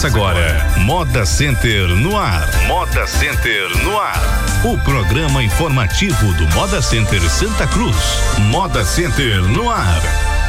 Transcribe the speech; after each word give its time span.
Começa 0.00 0.16
agora, 0.16 0.66
Moda 0.78 1.26
Center 1.26 1.86
no 1.88 2.16
ar. 2.16 2.48
Moda 2.66 3.06
Center 3.06 3.68
no 3.84 4.00
ar. 4.00 4.18
O 4.64 4.78
programa 4.78 5.42
informativo 5.42 6.32
do 6.32 6.48
Moda 6.54 6.80
Center 6.80 7.20
Santa 7.28 7.66
Cruz. 7.66 7.96
Moda 8.38 8.82
Center 8.82 9.42
no 9.42 9.68
ar. 9.68 10.39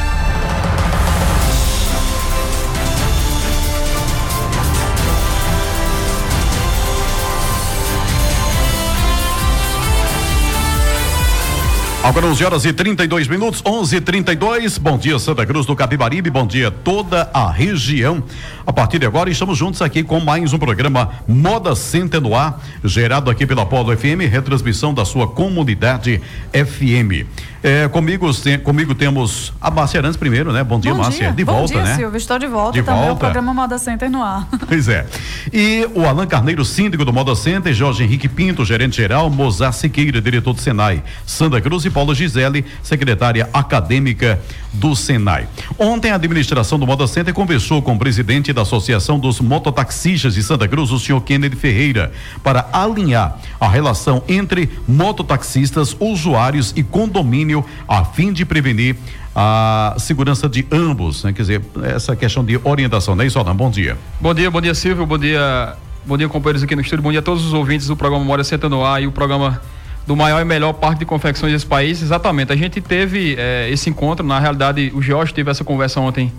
Agora 12.04 12.26
11 12.26 12.44
horas 12.44 12.64
e 12.64 12.72
32 12.72 13.28
minutos, 13.28 13.62
11 13.64 13.96
e 13.96 14.00
32 14.00 14.76
Bom 14.76 14.98
dia, 14.98 15.20
Santa 15.20 15.46
Cruz 15.46 15.64
do 15.64 15.76
Capibaribe. 15.76 16.30
Bom 16.30 16.44
dia, 16.44 16.68
toda 16.68 17.30
a 17.32 17.48
região. 17.48 18.24
A 18.66 18.72
partir 18.72 18.98
de 18.98 19.06
agora, 19.06 19.30
estamos 19.30 19.56
juntos 19.56 19.80
aqui 19.80 20.02
com 20.02 20.18
mais 20.18 20.52
um 20.52 20.58
programa 20.58 21.10
Moda 21.28 21.76
Center 21.76 22.20
gerado 22.82 23.30
aqui 23.30 23.46
pela 23.46 23.64
Polo 23.64 23.96
FM, 23.96 24.28
retransmissão 24.28 24.92
da 24.92 25.04
sua 25.04 25.28
comunidade 25.28 26.20
FM. 26.52 27.24
É, 27.62 27.86
comigo, 27.86 28.28
comigo 28.64 28.92
temos 28.92 29.52
a 29.60 29.70
Márcia 29.70 30.00
Arantes 30.00 30.16
primeiro, 30.16 30.52
né? 30.52 30.64
Bom 30.64 30.80
dia, 30.80 30.92
Bom 30.92 31.00
Márcia. 31.00 31.26
Dia. 31.26 31.32
De 31.32 31.44
Bom 31.44 31.52
volta, 31.52 31.74
dia, 31.74 31.82
né? 31.82 31.94
Silvio. 31.94 32.16
Estou 32.16 32.38
de 32.38 32.46
volta. 32.48 32.72
De 32.72 32.82
também 32.82 33.02
volta. 33.02 33.14
o 33.14 33.18
programa 33.18 33.54
Moda 33.54 33.78
Center 33.78 34.10
no 34.10 34.22
ar. 34.22 34.48
Pois 34.72 34.88
é. 34.88 35.06
E 35.52 35.86
o 35.94 36.06
Alan 36.06 36.26
Carneiro, 36.26 36.64
síndico 36.64 37.04
do 37.04 37.12
Moda 37.12 37.34
Center, 37.34 37.74
Jorge 37.74 38.02
Henrique 38.02 38.26
Pinto, 38.26 38.64
gerente 38.64 38.96
geral, 38.96 39.28
Mozart 39.28 39.74
Siqueira, 39.74 40.20
diretor 40.20 40.54
do 40.54 40.60
Senai, 40.60 41.02
Santa 41.26 41.60
Cruz 41.60 41.84
e 41.84 41.90
Paulo 41.90 42.14
Gisele, 42.14 42.64
secretária 42.82 43.48
acadêmica 43.52 44.40
do 44.72 44.96
Senai. 44.96 45.46
Ontem 45.78 46.10
a 46.10 46.14
administração 46.14 46.78
do 46.78 46.86
Moda 46.86 47.06
Center 47.06 47.34
conversou 47.34 47.82
com 47.82 47.94
o 47.94 47.98
presidente 47.98 48.52
da 48.52 48.62
Associação 48.62 49.18
dos 49.18 49.40
Mototaxistas 49.40 50.34
de 50.34 50.42
Santa 50.42 50.66
Cruz, 50.66 50.90
o 50.90 50.98
senhor 50.98 51.20
Kennedy 51.20 51.56
Ferreira, 51.56 52.12
para 52.42 52.68
alinhar 52.72 53.38
a 53.60 53.68
relação 53.68 54.22
entre 54.26 54.70
mototaxistas, 54.88 55.94
usuários 56.00 56.72
e 56.74 56.82
a 57.88 58.04
fim 58.04 58.32
de 58.32 58.44
prevenir 58.44 58.96
a 59.34 59.94
segurança 59.98 60.48
de 60.48 60.66
ambos, 60.70 61.24
né? 61.24 61.32
Quer 61.32 61.42
dizer, 61.42 61.62
essa 61.84 62.14
questão 62.14 62.44
de 62.44 62.60
orientação, 62.62 63.14
não 63.14 63.24
é 63.24 63.26
isso, 63.26 63.38
Alan? 63.38 63.56
Bom 63.56 63.70
dia. 63.70 63.96
Bom 64.20 64.34
dia, 64.34 64.50
bom 64.50 64.60
dia, 64.60 64.74
Silvio, 64.74 65.06
bom 65.06 65.18
dia, 65.18 65.74
bom 66.04 66.16
dia, 66.18 66.28
companheiros 66.28 66.62
aqui 66.62 66.76
no 66.76 66.82
estúdio, 66.82 67.02
bom 67.02 67.10
dia 67.10 67.20
a 67.20 67.22
todos 67.22 67.44
os 67.44 67.54
ouvintes 67.54 67.86
do 67.86 67.96
programa 67.96 68.22
Memória 68.22 68.44
Senta 68.44 68.68
no 68.68 68.84
Ar 68.84 69.02
e 69.02 69.06
o 69.06 69.12
programa 69.12 69.60
do 70.06 70.16
maior 70.16 70.40
e 70.40 70.44
melhor 70.44 70.72
parque 70.74 71.00
de 71.00 71.04
confecções 71.06 71.52
desse 71.52 71.66
país. 71.66 72.02
Exatamente, 72.02 72.52
a 72.52 72.56
gente 72.56 72.80
teve 72.80 73.36
eh, 73.38 73.70
esse 73.70 73.88
encontro, 73.88 74.26
na 74.26 74.38
realidade, 74.38 74.92
o 74.94 75.00
Jorge 75.00 75.32
teve 75.32 75.50
essa 75.50 75.64
conversa 75.64 76.00
ontem 76.00 76.30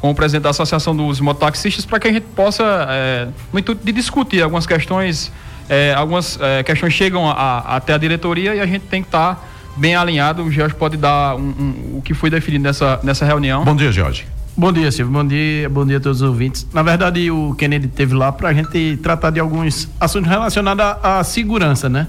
com 0.00 0.10
o 0.10 0.14
presidente 0.14 0.44
da 0.44 0.50
Associação 0.50 0.96
dos 0.96 1.20
Mototaxistas 1.20 1.84
para 1.84 2.00
que 2.00 2.08
a 2.08 2.12
gente 2.12 2.24
possa, 2.34 2.86
eh, 2.88 3.28
no 3.52 3.58
intuito 3.58 3.84
de 3.84 3.92
discutir 3.92 4.42
algumas 4.42 4.66
questões, 4.66 5.30
eh, 5.68 5.92
algumas 5.94 6.38
eh, 6.40 6.62
questões 6.62 6.94
chegam 6.94 7.28
a, 7.28 7.34
a, 7.34 7.76
até 7.76 7.92
a 7.92 7.98
diretoria 7.98 8.54
e 8.54 8.60
a 8.60 8.66
gente 8.66 8.86
tem 8.86 9.02
que 9.02 9.08
estar 9.08 9.34
tá 9.34 9.42
bem 9.76 9.94
alinhado. 9.94 10.42
O 10.42 10.50
Jorge 10.50 10.74
pode 10.74 10.96
dar 10.96 11.36
um, 11.36 11.40
um, 11.40 11.98
o 11.98 12.02
que 12.02 12.14
foi 12.14 12.30
definido 12.30 12.64
nessa, 12.64 13.00
nessa 13.02 13.24
reunião. 13.24 13.64
Bom 13.64 13.76
dia, 13.76 13.92
Jorge. 13.92 14.26
Bom 14.56 14.72
dia, 14.72 14.90
Silvio. 14.92 15.12
Bom 15.12 15.26
dia, 15.26 15.68
bom 15.70 15.86
dia 15.86 15.96
a 15.96 16.00
todos 16.00 16.20
os 16.20 16.28
ouvintes. 16.28 16.66
Na 16.72 16.82
verdade, 16.82 17.30
o 17.30 17.54
Kennedy 17.54 17.88
teve 17.88 18.14
lá 18.14 18.30
para 18.30 18.50
a 18.50 18.52
gente 18.52 18.98
tratar 19.02 19.30
de 19.30 19.40
alguns 19.40 19.88
assuntos 19.98 20.28
relacionados 20.28 20.84
à, 20.84 21.20
à 21.20 21.24
segurança, 21.24 21.88
né? 21.88 22.06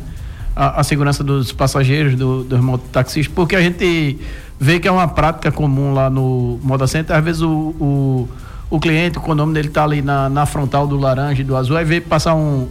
A, 0.54 0.82
a, 0.82 0.84
segurança 0.84 1.24
dos 1.24 1.54
passageiros, 1.54 2.16
do, 2.16 2.44
dos 2.44 2.60
mototaxistas, 2.60 3.34
porque 3.34 3.56
a 3.56 3.62
gente 3.62 4.20
vê 4.60 4.80
que 4.80 4.88
é 4.88 4.92
uma 4.92 5.08
prática 5.08 5.50
comum 5.50 5.94
lá 5.94 6.10
no 6.10 6.60
Moda 6.62 6.88
Center. 6.88 7.16
Às 7.16 7.24
vezes 7.24 7.42
o, 7.42 7.50
o, 7.80 8.30
o 8.70 8.80
cliente, 8.80 9.18
o 9.18 9.22
condomínio 9.22 9.54
dele 9.54 9.70
está 9.70 9.86
ali 9.86 10.02
na, 10.02 10.28
na 10.28 10.46
frontal 10.46 10.86
do 10.86 10.98
laranja 10.98 11.42
e 11.42 11.46
do 11.46 11.56
azul, 11.56 11.78
aí 11.78 11.86
vê 11.86 12.02
passar 12.02 12.36
um, 12.36 12.68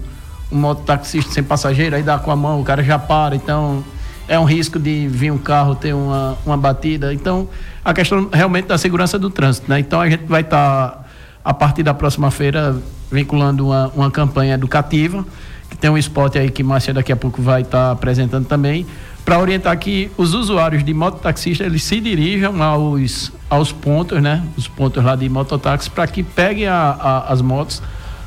um 0.52 0.58
mototaxista 0.58 1.32
sem 1.32 1.42
passageiro, 1.42 1.96
aí 1.96 2.02
dá 2.02 2.18
com 2.18 2.30
a 2.30 2.36
mão, 2.36 2.60
o 2.60 2.64
cara 2.64 2.82
já 2.82 2.98
para, 2.98 3.34
então 3.34 3.82
é 4.30 4.38
um 4.38 4.44
risco 4.44 4.78
de 4.78 5.08
vir 5.08 5.32
um 5.32 5.36
carro 5.36 5.74
ter 5.74 5.92
uma, 5.92 6.38
uma 6.46 6.56
batida. 6.56 7.12
Então, 7.12 7.48
a 7.84 7.92
questão 7.92 8.28
realmente 8.32 8.66
da 8.68 8.78
segurança 8.78 9.18
do 9.18 9.28
trânsito, 9.28 9.68
né? 9.68 9.80
Então, 9.80 10.00
a 10.00 10.08
gente 10.08 10.24
vai 10.24 10.42
estar, 10.42 10.88
tá, 10.88 11.04
a 11.44 11.52
partir 11.52 11.82
da 11.82 11.92
próxima 11.92 12.30
feira, 12.30 12.76
vinculando 13.10 13.66
uma, 13.66 13.88
uma 13.88 14.08
campanha 14.08 14.54
educativa, 14.54 15.26
que 15.68 15.76
tem 15.76 15.90
um 15.90 15.98
spot 15.98 16.36
aí 16.36 16.48
que 16.48 16.62
Márcia 16.62 16.94
daqui 16.94 17.10
a 17.10 17.16
pouco 17.16 17.42
vai 17.42 17.62
estar 17.62 17.86
tá 17.86 17.90
apresentando 17.90 18.46
também, 18.46 18.86
para 19.24 19.36
orientar 19.36 19.76
que 19.76 20.12
os 20.16 20.32
usuários 20.32 20.84
de 20.84 20.94
mototaxista 20.94 21.64
eles 21.64 21.82
se 21.82 22.00
dirijam 22.00 22.62
aos, 22.62 23.32
aos 23.48 23.72
pontos, 23.72 24.22
né? 24.22 24.44
Os 24.56 24.68
pontos 24.68 25.02
lá 25.02 25.16
de 25.16 25.28
mototáxi, 25.28 25.90
para 25.90 26.06
que 26.06 26.22
peguem 26.22 26.68
a, 26.68 26.76
a, 26.76 27.32
as 27.32 27.42
motos 27.42 27.82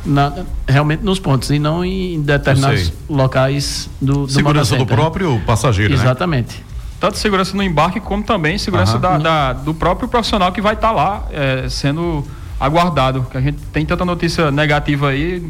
na, 0.06 0.34
realmente 0.68 1.04
nos 1.04 1.20
pontos 1.20 1.50
e 1.50 1.60
não 1.60 1.84
em 1.84 2.22
determinados 2.22 2.92
locais 3.10 3.90
do, 4.02 4.26
do 4.26 4.32
segurança 4.32 4.76
do 4.76 4.86
próprio 4.86 5.40
passageiro, 5.46 5.94
Exatamente. 5.94 6.58
Né? 6.58 6.64
Tanto 7.00 7.18
segurança 7.18 7.56
no 7.56 7.62
embarque 7.62 8.00
como 8.00 8.24
também 8.24 8.58
segurança 8.58 8.98
da, 8.98 9.18
da, 9.18 9.54
do 9.54 9.74
próprio 9.74 10.08
profissional 10.08 10.54
que 10.54 10.62
vai 10.62 10.74
estar 10.74 10.88
tá 10.88 10.94
lá 10.94 11.28
é, 11.32 11.68
sendo 11.68 12.26
aguardado. 12.58 13.28
Que 13.30 13.38
a 13.38 13.42
gente 13.42 13.58
tem 13.74 13.86
tanta 13.86 14.06
notícia 14.06 14.50
negativa 14.50 15.10
aí, 15.10 15.44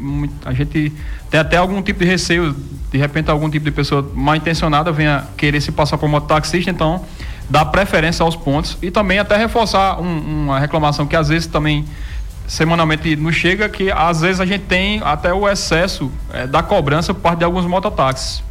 a 0.45 0.53
gente 0.53 0.91
tem 1.29 1.39
até 1.39 1.57
algum 1.57 1.79
tipo 1.81 1.99
de 1.99 2.05
receio, 2.05 2.55
de 2.91 2.97
repente 2.97 3.29
algum 3.29 3.49
tipo 3.51 3.65
de 3.65 3.71
pessoa 3.71 4.09
mal 4.15 4.35
intencionada 4.35 4.91
venha 4.91 5.25
querer 5.37 5.61
se 5.61 5.71
passar 5.71 5.97
por 5.99 6.09
mototaxista, 6.09 6.71
então 6.71 7.03
dá 7.47 7.63
preferência 7.63 8.23
aos 8.23 8.35
pontos 8.35 8.77
e 8.81 8.89
também 8.89 9.19
até 9.19 9.37
reforçar 9.37 9.99
um, 10.01 10.45
uma 10.45 10.59
reclamação 10.59 11.05
que 11.05 11.15
às 11.15 11.29
vezes 11.29 11.45
também 11.45 11.85
semanalmente 12.47 13.15
nos 13.15 13.35
chega 13.35 13.69
que 13.69 13.91
às 13.91 14.21
vezes 14.21 14.39
a 14.39 14.45
gente 14.45 14.65
tem 14.65 15.01
até 15.03 15.33
o 15.33 15.47
excesso 15.47 16.11
é, 16.31 16.45
da 16.45 16.61
cobrança 16.61 17.13
por 17.13 17.21
parte 17.21 17.39
de 17.39 17.45
alguns 17.45 17.65
mototáxis 17.65 18.43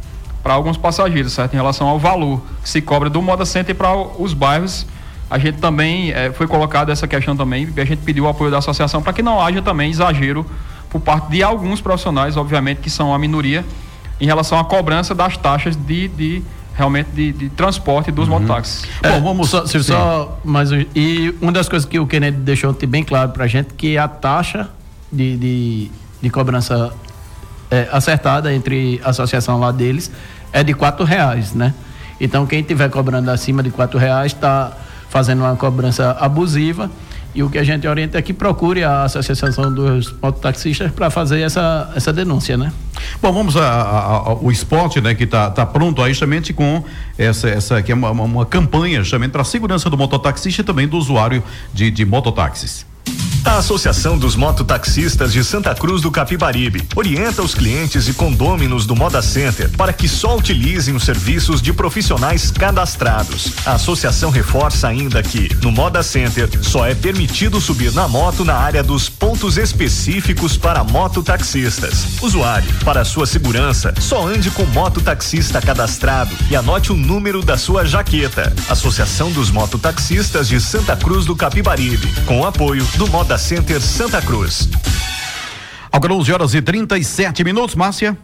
para 0.43 0.53
alguns 0.53 0.75
passageiros, 0.75 1.31
certo? 1.31 1.53
Em 1.53 1.55
relação 1.55 1.87
ao 1.87 1.97
valor 1.97 2.41
que 2.61 2.69
se 2.69 2.81
cobra 2.81 3.09
do 3.09 3.21
Moda 3.21 3.45
Center 3.45 3.73
para 3.73 3.95
os 3.95 4.33
bairros. 4.33 4.85
A 5.29 5.39
gente 5.39 5.57
também 5.59 6.11
é, 6.11 6.31
foi 6.33 6.47
colocado 6.47 6.91
essa 6.91 7.07
questão 7.07 7.35
também, 7.35 7.67
a 7.77 7.85
gente 7.85 8.01
pediu 8.01 8.25
o 8.25 8.27
apoio 8.27 8.51
da 8.51 8.57
associação 8.57 9.01
para 9.01 9.13
que 9.13 9.23
não 9.23 9.41
haja 9.41 9.61
também 9.61 9.89
exagero 9.89 10.45
por 10.89 10.99
parte 10.99 11.29
de 11.29 11.41
alguns 11.41 11.81
profissionais, 11.81 12.37
obviamente, 12.37 12.81
que 12.81 12.89
são 12.89 13.15
a 13.15 13.17
minoria, 13.17 13.65
em 14.19 14.25
relação 14.25 14.59
à 14.59 14.65
cobrança 14.65 15.15
das 15.15 15.37
taxas 15.37 15.75
de, 15.75 16.07
de 16.09 16.43
realmente 16.75 17.09
de, 17.11 17.31
de, 17.31 17.49
transporte 17.49 18.11
dos 18.11 18.27
uhum. 18.27 18.39
mototáxis. 18.39 18.83
É, 19.01 19.11
Bom, 19.11 19.21
vamos 19.21 19.49
só, 19.49 19.65
só 19.65 20.39
mais 20.43 20.71
um, 20.71 20.83
e 20.95 21.33
uma 21.41 21.51
das 21.51 21.69
coisas 21.69 21.87
que 21.87 21.99
o 21.99 22.07
Kennedy 22.07 22.37
deixou 22.37 22.75
bem 22.87 23.03
claro 23.03 23.29
para 23.29 23.45
a 23.45 23.47
gente 23.47 23.73
que 23.75 23.97
a 23.97 24.07
taxa 24.07 24.69
de, 25.11 25.37
de, 25.37 25.91
de 26.21 26.29
cobrança 26.29 26.91
é, 27.69 27.87
acertada 27.91 28.53
entre 28.53 28.99
a 29.03 29.09
associação 29.09 29.59
lá 29.59 29.71
deles 29.71 30.11
é 30.51 30.63
de 30.63 30.73
quatro 30.73 31.05
reais, 31.05 31.53
né? 31.53 31.73
Então 32.19 32.45
quem 32.45 32.61
estiver 32.61 32.89
cobrando 32.89 33.29
acima 33.29 33.61
de 33.61 33.69
quatro 33.69 33.99
reais 33.99 34.31
está 34.31 34.71
fazendo 35.09 35.41
uma 35.41 35.55
cobrança 35.55 36.17
abusiva 36.19 36.89
e 37.35 37.41
o 37.41 37.49
que 37.49 37.57
a 37.57 37.63
gente 37.63 37.87
orienta 37.87 38.17
é 38.17 38.21
que 38.21 38.33
procure 38.33 38.83
a 38.83 39.03
Associação 39.03 39.73
dos 39.73 40.13
Mototaxistas 40.21 40.91
para 40.91 41.09
fazer 41.09 41.41
essa, 41.41 41.91
essa 41.95 42.13
denúncia, 42.13 42.55
né? 42.55 42.71
Bom, 43.21 43.33
vamos 43.33 43.55
ao 43.55 44.51
esporte, 44.51 45.01
né, 45.01 45.15
que 45.15 45.23
está 45.23 45.49
tá 45.49 45.65
pronto 45.65 46.01
aí 46.01 46.13
justamente 46.13 46.53
com 46.53 46.83
essa, 47.17 47.49
essa 47.49 47.81
que 47.81 47.91
é 47.91 47.95
uma, 47.95 48.11
uma 48.11 48.45
campanha 48.45 48.99
justamente 48.99 49.31
para 49.31 49.41
a 49.41 49.45
segurança 49.45 49.89
do 49.89 49.97
mototaxista 49.97 50.61
e 50.61 50.63
também 50.63 50.87
do 50.87 50.97
usuário 50.97 51.43
de, 51.73 51.89
de 51.89 52.05
mototáxis. 52.05 52.85
A 53.45 53.57
Associação 53.57 54.17
dos 54.17 54.37
Mototaxistas 54.37 55.33
de 55.33 55.43
Santa 55.43 55.75
Cruz 55.75 56.01
do 56.01 56.09
Capibaribe 56.09 56.81
orienta 56.95 57.41
os 57.41 57.53
clientes 57.53 58.07
e 58.07 58.13
condôminos 58.13 58.85
do 58.85 58.95
Moda 58.95 59.21
Center 59.21 59.69
para 59.71 59.91
que 59.91 60.07
só 60.07 60.37
utilizem 60.37 60.95
os 60.95 61.03
serviços 61.03 61.61
de 61.61 61.73
profissionais 61.73 62.51
cadastrados. 62.51 63.51
A 63.65 63.73
associação 63.73 64.31
reforça 64.31 64.87
ainda 64.87 65.21
que, 65.21 65.53
no 65.61 65.73
Moda 65.73 66.01
Center, 66.01 66.49
só 66.63 66.85
é 66.85 66.95
permitido 66.95 67.59
subir 67.59 67.91
na 67.91 68.07
moto 68.07 68.45
na 68.45 68.55
área 68.55 68.81
dos 68.81 69.09
pontos 69.09 69.57
específicos 69.57 70.55
para 70.55 70.83
mototaxistas. 70.83 72.21
Usuário, 72.21 72.69
para 72.85 73.03
sua 73.03 73.25
segurança, 73.25 73.93
só 73.99 74.25
ande 74.25 74.49
com 74.51 74.63
mototaxista 74.67 75.61
cadastrado 75.61 76.33
e 76.49 76.55
anote 76.55 76.93
o 76.93 76.95
número 76.95 77.43
da 77.43 77.57
sua 77.57 77.85
jaqueta. 77.85 78.53
Associação 78.69 79.31
dos 79.31 79.51
Mototaxistas 79.51 80.47
de 80.47 80.61
Santa 80.61 80.95
Cruz 80.95 81.25
do 81.25 81.35
Capibaribe, 81.35 82.07
com 82.25 82.39
o 82.39 82.47
apoio 82.47 82.85
do 82.95 83.05
Moda 83.07 83.32
Center 83.37 83.81
Santa 83.81 84.21
Cruz. 84.21 84.69
Agora 85.91 86.13
11 86.13 86.33
horas 86.33 86.53
e 86.53 86.61
37 86.61 87.43
minutos, 87.43 87.75
Márcia. 87.75 88.17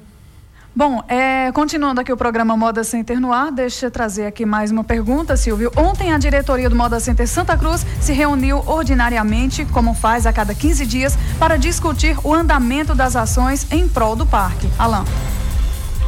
Bom, 0.75 1.03
é, 1.07 1.51
continuando 1.51 2.00
aqui 2.00 2.13
o 2.13 2.17
programa 2.17 2.56
Moda 2.56 2.83
Center 2.83 3.19
no 3.19 3.33
ar, 3.33 3.51
deixa 3.51 3.88
eu 3.88 3.91
trazer 3.91 4.25
aqui 4.25 4.45
mais 4.45 4.71
uma 4.71 4.83
pergunta, 4.83 5.35
Silvio. 5.35 5.71
Ontem 5.75 6.13
a 6.13 6.17
diretoria 6.17 6.69
do 6.69 6.75
Moda 6.75 7.00
Center 7.00 7.27
Santa 7.27 7.57
Cruz 7.57 7.85
se 8.00 8.13
reuniu 8.13 8.63
ordinariamente, 8.65 9.65
como 9.65 9.94
faz 9.94 10.25
a 10.25 10.33
cada 10.33 10.53
15 10.53 10.85
dias, 10.85 11.17
para 11.38 11.57
discutir 11.57 12.17
o 12.23 12.33
andamento 12.33 12.95
das 12.95 13.15
ações 13.15 13.67
em 13.71 13.88
prol 13.88 14.15
do 14.15 14.25
parque. 14.25 14.69
Alain. 14.77 15.03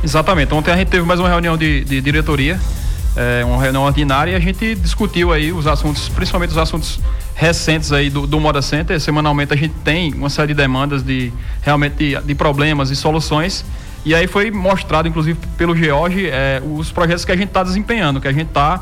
Exatamente. 0.03 0.53
Ontem 0.53 0.71
a 0.71 0.77
gente 0.77 0.89
teve 0.89 1.05
mais 1.05 1.19
uma 1.19 1.29
reunião 1.29 1.57
de, 1.57 1.83
de 1.83 2.01
diretoria 2.01 2.59
é, 3.15 3.43
uma 3.43 3.61
reunião 3.61 3.83
ordinária 3.83 4.31
e 4.31 4.35
a 4.35 4.39
gente 4.39 4.75
discutiu 4.75 5.31
aí 5.31 5.51
os 5.51 5.67
assuntos, 5.67 6.07
principalmente 6.09 6.51
os 6.51 6.57
assuntos 6.57 6.99
recentes 7.35 7.91
aí 7.91 8.09
do, 8.09 8.25
do 8.25 8.39
Moda 8.39 8.61
Center. 8.61 8.99
Semanalmente 8.99 9.53
a 9.53 9.57
gente 9.57 9.73
tem 9.83 10.13
uma 10.13 10.29
série 10.29 10.49
de 10.49 10.53
demandas 10.53 11.03
de 11.03 11.31
realmente 11.61 11.95
de, 11.95 12.21
de 12.21 12.35
problemas 12.35 12.89
e 12.89 12.95
soluções. 12.95 13.65
E 14.03 14.15
aí 14.15 14.27
foi 14.27 14.49
mostrado, 14.49 15.07
inclusive, 15.07 15.37
pelo 15.57 15.75
George, 15.75 16.27
é, 16.27 16.61
os 16.65 16.91
projetos 16.91 17.23
que 17.23 17.31
a 17.31 17.35
gente 17.35 17.49
está 17.49 17.63
desempenhando, 17.63 18.19
que 18.19 18.27
a 18.27 18.31
gente 18.31 18.47
está 18.47 18.81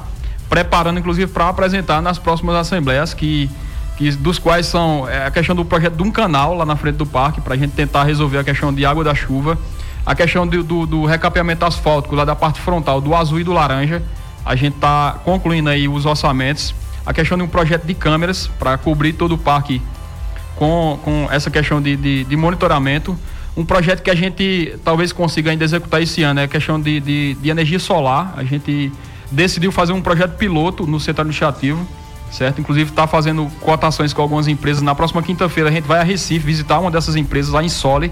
preparando, 0.50 1.00
inclusive, 1.00 1.30
para 1.32 1.50
apresentar 1.50 2.02
nas 2.02 2.18
próximas 2.18 2.56
assembleias, 2.56 3.14
que, 3.14 3.50
que 3.98 4.12
dos 4.12 4.40
quais 4.40 4.66
são 4.66 5.08
é, 5.10 5.26
a 5.26 5.32
questão 5.32 5.56
do 5.56 5.66
projeto 5.66 5.96
de 5.96 6.04
um 6.04 6.12
canal 6.12 6.54
lá 6.54 6.66
na 6.66 6.76
frente 6.78 6.96
do 6.96 7.06
parque, 7.06 7.42
para 7.42 7.54
a 7.54 7.58
gente 7.58 7.72
tentar 7.72 8.04
resolver 8.04 8.38
a 8.38 8.44
questão 8.44 8.74
de 8.74 8.86
água 8.86 9.04
da 9.04 9.14
chuva, 9.14 9.58
a 10.06 10.16
questão 10.16 10.48
do, 10.48 10.64
do, 10.64 10.86
do 10.86 11.06
recapeamento 11.06 11.66
asfáltico 11.66 12.16
lá 12.16 12.24
da 12.24 12.36
parte 12.36 12.62
frontal, 12.62 13.02
do 13.02 13.14
azul 13.14 13.42
e 13.42 13.44
do 13.44 13.52
laranja, 13.52 14.02
a 14.46 14.56
gente 14.56 14.76
está 14.76 15.20
concluindo 15.24 15.70
aí 15.70 15.88
os 15.88 16.06
orçamentos. 16.06 16.74
A 17.06 17.14
questão 17.14 17.38
de 17.38 17.44
um 17.44 17.48
projeto 17.48 17.86
de 17.86 17.94
câmeras 17.94 18.48
para 18.60 18.78
cobrir 18.78 19.14
todo 19.14 19.36
o 19.36 19.38
parque 19.38 19.82
com, 20.56 21.00
com 21.04 21.28
essa 21.32 21.50
questão 21.50 21.82
de, 21.82 21.96
de, 21.96 22.24
de, 22.26 22.36
monitoramento. 22.36 23.18
Um 23.56 23.66
projeto 23.66 24.04
que 24.04 24.10
a 24.10 24.16
gente 24.16 24.78
talvez 24.84 25.12
consiga 25.12 25.52
ainda 25.52 25.64
executar 25.64 26.02
esse 26.02 26.22
ano 26.22 26.42
é 26.42 26.44
a 26.44 26.48
questão 26.48 26.80
de, 26.80 27.00
de, 27.00 27.34
de 27.36 27.50
energia 27.50 27.80
solar. 27.80 28.34
A 28.38 28.44
gente 28.44 28.92
decidiu 29.32 29.72
fazer 29.72 29.94
um 29.94 30.02
projeto 30.02 30.36
piloto 30.38 30.86
no 30.86 31.00
setor 31.00 31.22
administrativo, 31.22 31.88
certo? 32.32 32.60
Inclusive 32.60 32.90
está 32.90 33.08
fazendo 33.08 33.50
cotações 33.62 34.14
com 34.14 34.22
algumas 34.22 34.48
empresas. 34.48 34.82
Na 34.82 34.94
próxima 34.94 35.24
quinta-feira 35.24 35.70
a 35.70 35.72
gente 35.72 35.86
vai 35.86 36.00
a 36.00 36.04
Recife 36.04 36.46
visitar 36.46 36.80
uma 36.80 36.92
dessas 36.92 37.16
empresas, 37.16 37.56
a 37.56 37.64
Insole, 37.64 38.12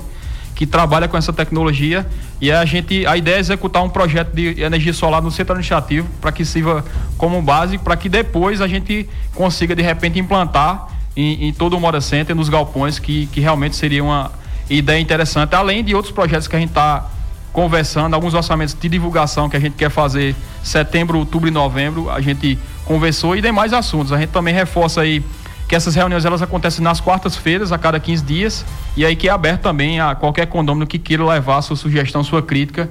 que 0.58 0.66
trabalha 0.66 1.08
com 1.08 1.16
essa 1.16 1.32
tecnologia 1.32 2.04
e 2.42 2.52
a 2.52 2.66
gente 2.66 3.06
a 3.06 3.16
ideia 3.16 3.36
é 3.36 3.40
executar 3.40 3.84
um 3.84 3.90
projeto 3.90 4.34
de 4.34 4.60
energia 4.60 4.92
solar 4.92 5.22
no 5.22 5.30
setor 5.30 5.54
administrativo 5.54 6.10
para 6.20 6.32
que 6.32 6.44
sirva 6.44 6.84
como 7.16 7.40
base 7.44 7.78
para 7.78 7.96
que 7.96 8.10
depois 8.10 8.60
a 8.60 8.68
gente 8.68 9.08
consiga 9.36 9.76
de 9.76 9.84
repente 9.84 10.18
implantar 10.18 10.88
em, 11.16 11.48
em 11.48 11.54
todo 11.54 11.78
o 11.78 11.80
Moda 11.80 12.02
Center 12.02 12.36
nos 12.36 12.50
galpões 12.50 12.98
que, 12.98 13.28
que 13.28 13.40
realmente 13.40 13.76
seria 13.76 14.04
uma 14.04 14.32
ideia 14.68 15.00
interessante 15.00 15.54
além 15.54 15.84
de 15.84 15.94
outros 15.94 16.12
projetos 16.12 16.48
que 16.48 16.56
a 16.56 16.60
gente 16.60 16.70
está 16.70 17.06
conversando 17.54 18.16
alguns 18.16 18.34
orçamentos 18.34 18.76
de 18.80 18.90
divulgação 18.90 19.48
que 19.48 19.58
a 19.58 19.60
gente 19.60 19.76
quer 19.76 19.92
fazer 19.92 20.36
setembro 20.64 21.20
outubro 21.20 21.48
e 21.48 21.52
novembro 21.52 22.10
a 22.10 22.20
gente 22.20 22.58
conversou 22.84 23.36
e 23.36 23.42
demais 23.42 23.74
assuntos. 23.74 24.12
A 24.14 24.18
gente 24.18 24.30
também 24.30 24.54
reforça 24.54 25.02
aí 25.02 25.24
que 25.68 25.76
essas 25.76 25.96
reuniões 25.96 26.24
elas 26.24 26.42
acontecem 26.42 26.84
nas 26.84 27.02
quartas-feiras, 27.02 27.72
a 27.72 27.78
cada 27.78 28.00
15 28.00 28.24
dias, 28.24 28.66
e 28.96 29.06
aí 29.06 29.16
que 29.16 29.28
é 29.28 29.32
aberto 29.32 29.64
também 29.64 30.00
a 30.00 30.16
qualquer 30.16 30.48
condomínio 30.48 30.88
que 30.88 30.98
queira 30.98 31.26
levar 31.26 31.62
sua 31.62 31.76
sugestão, 31.76 32.24
sua 32.24 32.42
crítica. 32.42 32.90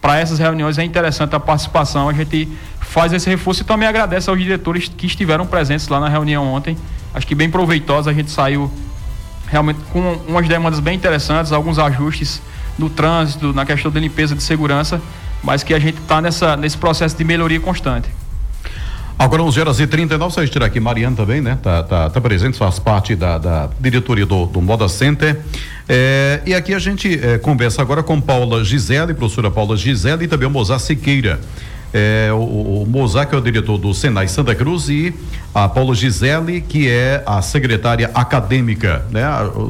Para 0.00 0.18
essas 0.18 0.38
reuniões 0.38 0.76
é 0.78 0.84
interessante 0.84 1.34
a 1.34 1.40
participação, 1.40 2.08
a 2.08 2.12
gente 2.12 2.48
faz 2.80 3.12
esse 3.12 3.28
reforço 3.30 3.62
e 3.62 3.64
também 3.64 3.88
agradece 3.88 4.28
aos 4.28 4.38
diretores 4.38 4.88
que 4.88 5.06
estiveram 5.06 5.46
presentes 5.46 5.88
lá 5.88 6.00
na 6.00 6.08
reunião 6.08 6.46
ontem. 6.46 6.76
Acho 7.14 7.26
que 7.26 7.34
bem 7.34 7.50
proveitosa, 7.50 8.10
a 8.10 8.12
gente 8.12 8.30
saiu 8.30 8.70
realmente 9.48 9.78
com 9.92 10.00
umas 10.28 10.48
demandas 10.48 10.80
bem 10.80 10.96
interessantes, 10.96 11.52
alguns 11.52 11.78
ajustes 11.78 12.42
no 12.76 12.90
trânsito, 12.90 13.52
na 13.52 13.64
questão 13.64 13.90
de 13.90 14.00
limpeza 14.00 14.34
de 14.34 14.42
segurança, 14.42 15.00
mas 15.42 15.62
que 15.62 15.72
a 15.72 15.78
gente 15.78 15.98
está 15.98 16.20
nesse 16.20 16.76
processo 16.76 17.16
de 17.16 17.24
melhoria 17.24 17.60
constante. 17.60 18.08
Agora 19.18 19.42
11 19.42 19.60
horas 19.60 19.80
e 19.80 19.86
39, 19.86 20.34
só 20.34 20.46
tirar 20.46 20.66
aqui 20.66 20.78
Mariana 20.78 21.16
também, 21.16 21.40
né? 21.40 21.58
Tá, 21.62 21.82
tá, 21.82 22.10
tá 22.10 22.20
presente, 22.20 22.58
faz 22.58 22.78
parte 22.78 23.16
da, 23.16 23.38
da 23.38 23.70
diretoria 23.80 24.26
do, 24.26 24.44
do 24.44 24.60
Moda 24.60 24.88
Center. 24.88 25.40
É, 25.88 26.42
e 26.44 26.54
aqui 26.54 26.74
a 26.74 26.78
gente 26.78 27.18
é, 27.22 27.38
conversa 27.38 27.80
agora 27.80 28.02
com 28.02 28.20
Paula 28.20 28.62
Gisele, 28.62 29.14
professora 29.14 29.50
Paula 29.50 29.74
Gisele 29.74 30.24
e 30.24 30.28
também 30.28 30.46
o 30.46 30.50
Mozart 30.50 30.82
Siqueira 30.82 31.40
é, 31.92 32.30
o, 32.32 32.82
o 32.82 32.86
Mozart, 32.88 33.28
que 33.28 33.34
é 33.34 33.38
o 33.38 33.40
diretor 33.40 33.78
do 33.78 33.92
Senai 33.94 34.28
Santa 34.28 34.54
Cruz, 34.54 34.88
e 34.88 35.14
a 35.54 35.68
Paula 35.68 35.94
Gisele, 35.94 36.60
que 36.60 36.88
é 36.88 37.22
a 37.24 37.40
secretária 37.40 38.10
acadêmica. 38.14 39.04
Né? 39.10 39.22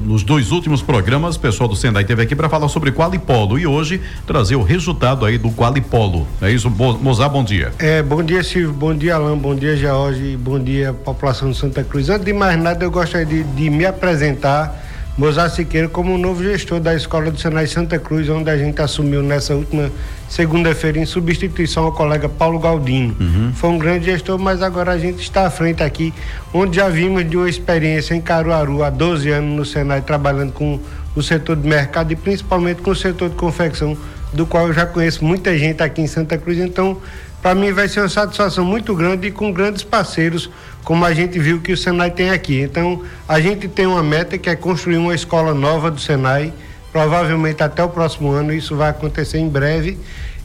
Nos 0.05 0.23
dois 0.23 0.51
últimos 0.51 0.83
programas, 0.83 1.37
o 1.37 1.41
pessoal 1.41 1.69
do 1.69 1.77
Senai 1.77 2.03
esteve 2.03 2.23
aqui 2.23 2.35
para 2.35 2.49
falar 2.49 2.69
sobre 2.69 2.91
Qualipolo 2.91 3.59
e 3.59 3.67
hoje 3.67 4.01
trazer 4.27 4.57
o 4.57 4.63
resultado 4.63 5.25
aí 5.25 5.39
do 5.39 5.51
Qualipolo. 5.51 6.27
É 6.43 6.51
isso, 6.51 6.69
Mozart, 6.71 7.33
bom 7.33 7.45
dia. 7.45 7.73
É, 7.79 8.03
bom 8.03 8.23
dia, 8.23 8.43
Silvio, 8.43 8.73
bom 8.73 8.95
dia, 8.95 9.15
Alain, 9.15 9.39
bom 9.39 9.55
dia, 9.55 9.77
George, 9.77 10.37
bom 10.37 10.59
dia, 10.59 10.93
população 10.93 11.51
de 11.51 11.57
Santa 11.57 11.85
Cruz. 11.85 12.09
Antes 12.09 12.25
de 12.25 12.33
mais 12.33 12.59
nada, 12.59 12.85
eu 12.85 12.91
gostaria 12.91 13.27
de, 13.27 13.45
de 13.45 13.71
me 13.71 13.87
apresentar 13.87 14.86
Mozart 15.17 15.55
Siqueira 15.55 15.89
como 15.89 16.19
novo 16.19 16.43
gestor 16.43 16.79
da 16.79 16.95
Escola 16.95 17.31
do 17.31 17.41
Senai 17.41 17.67
Santa 17.67 17.99
Cruz, 17.99 18.29
onde 18.29 18.51
a 18.51 18.59
gente 18.59 18.83
assumiu 18.83 19.23
nessa 19.23 19.55
última 19.55 19.91
segunda-feira 20.29 20.99
em 20.99 21.07
substituição 21.07 21.85
ao 21.85 21.93
colega 21.93 22.29
Paulo 22.29 22.59
Galdino. 22.59 23.17
Uhum. 23.19 23.53
Foi 23.55 23.71
um 23.71 23.79
grande 23.79 24.05
gestor, 24.05 24.39
mas 24.39 24.61
agora 24.61 24.93
a 24.93 24.99
gente 24.99 25.23
está 25.23 25.47
à 25.47 25.51
frente 25.51 25.83
aqui, 25.83 26.13
onde 26.53 26.77
já 26.77 26.91
vimos 26.91 27.29
de 27.29 27.35
uma 27.35 27.49
experiência 27.49 28.15
em 28.15 28.21
Caruaru 28.21 28.83
há 28.83 28.91
12 28.91 29.31
anos 29.31 29.57
no 29.57 29.65
Senai, 29.65 30.03
trabalhando 30.03 30.53
com 30.53 30.79
o 31.15 31.23
setor 31.23 31.57
de 31.57 31.67
mercado 31.67 32.13
e 32.13 32.17
principalmente 32.17 32.83
com 32.83 32.91
o 32.91 32.97
setor 32.97 33.31
de 33.31 33.37
confecção, 33.37 33.97
do 34.35 34.45
qual 34.45 34.67
eu 34.67 34.75
já 34.75 34.85
conheço 34.85 35.25
muita 35.25 35.57
gente 35.57 35.83
aqui 35.83 36.03
em 36.03 36.07
Santa 36.07 36.37
Cruz. 36.37 36.59
Então, 36.59 37.01
para 37.41 37.55
mim 37.55 37.73
vai 37.73 37.89
ser 37.89 38.01
uma 38.01 38.09
satisfação 38.09 38.65
muito 38.65 38.95
grande 38.95 39.29
e 39.29 39.31
com 39.31 39.51
grandes 39.51 39.83
parceiros, 39.83 40.51
como 40.87 41.05
a 41.05 41.13
gente 41.13 41.37
viu 41.37 41.61
que 41.61 41.73
o 41.73 41.77
Senai 41.77 42.13
tem 42.13 42.31
aqui. 42.31 42.61
Então, 42.61 43.03
a 43.27 43.41
gente 43.41 43.67
tem 43.67 43.87
uma 43.87 44.05
meta 44.05 44.39
que 44.39 44.49
é 44.49 44.55
construir 44.55 44.99
uma 44.99 45.17
escola 45.17 45.53
nova 45.53 45.91
do 45.91 46.01
Senai, 46.01 46.53
provavelmente 46.93 47.61
até 47.61 47.83
o 47.83 47.89
próximo 47.89 48.31
ano, 48.31 48.53
isso 48.53 48.77
vai 48.77 48.91
acontecer 48.91 49.39
em 49.39 49.49
breve. 49.49 49.99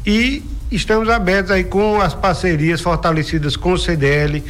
E 0.03 0.43
estamos 0.71 1.09
abertos 1.09 1.51
aí 1.51 1.63
com 1.63 2.01
as 2.01 2.15
parcerias 2.15 2.81
fortalecidas 2.81 3.55
com 3.55 3.73
o 3.73 3.77
CDL, 3.77 4.43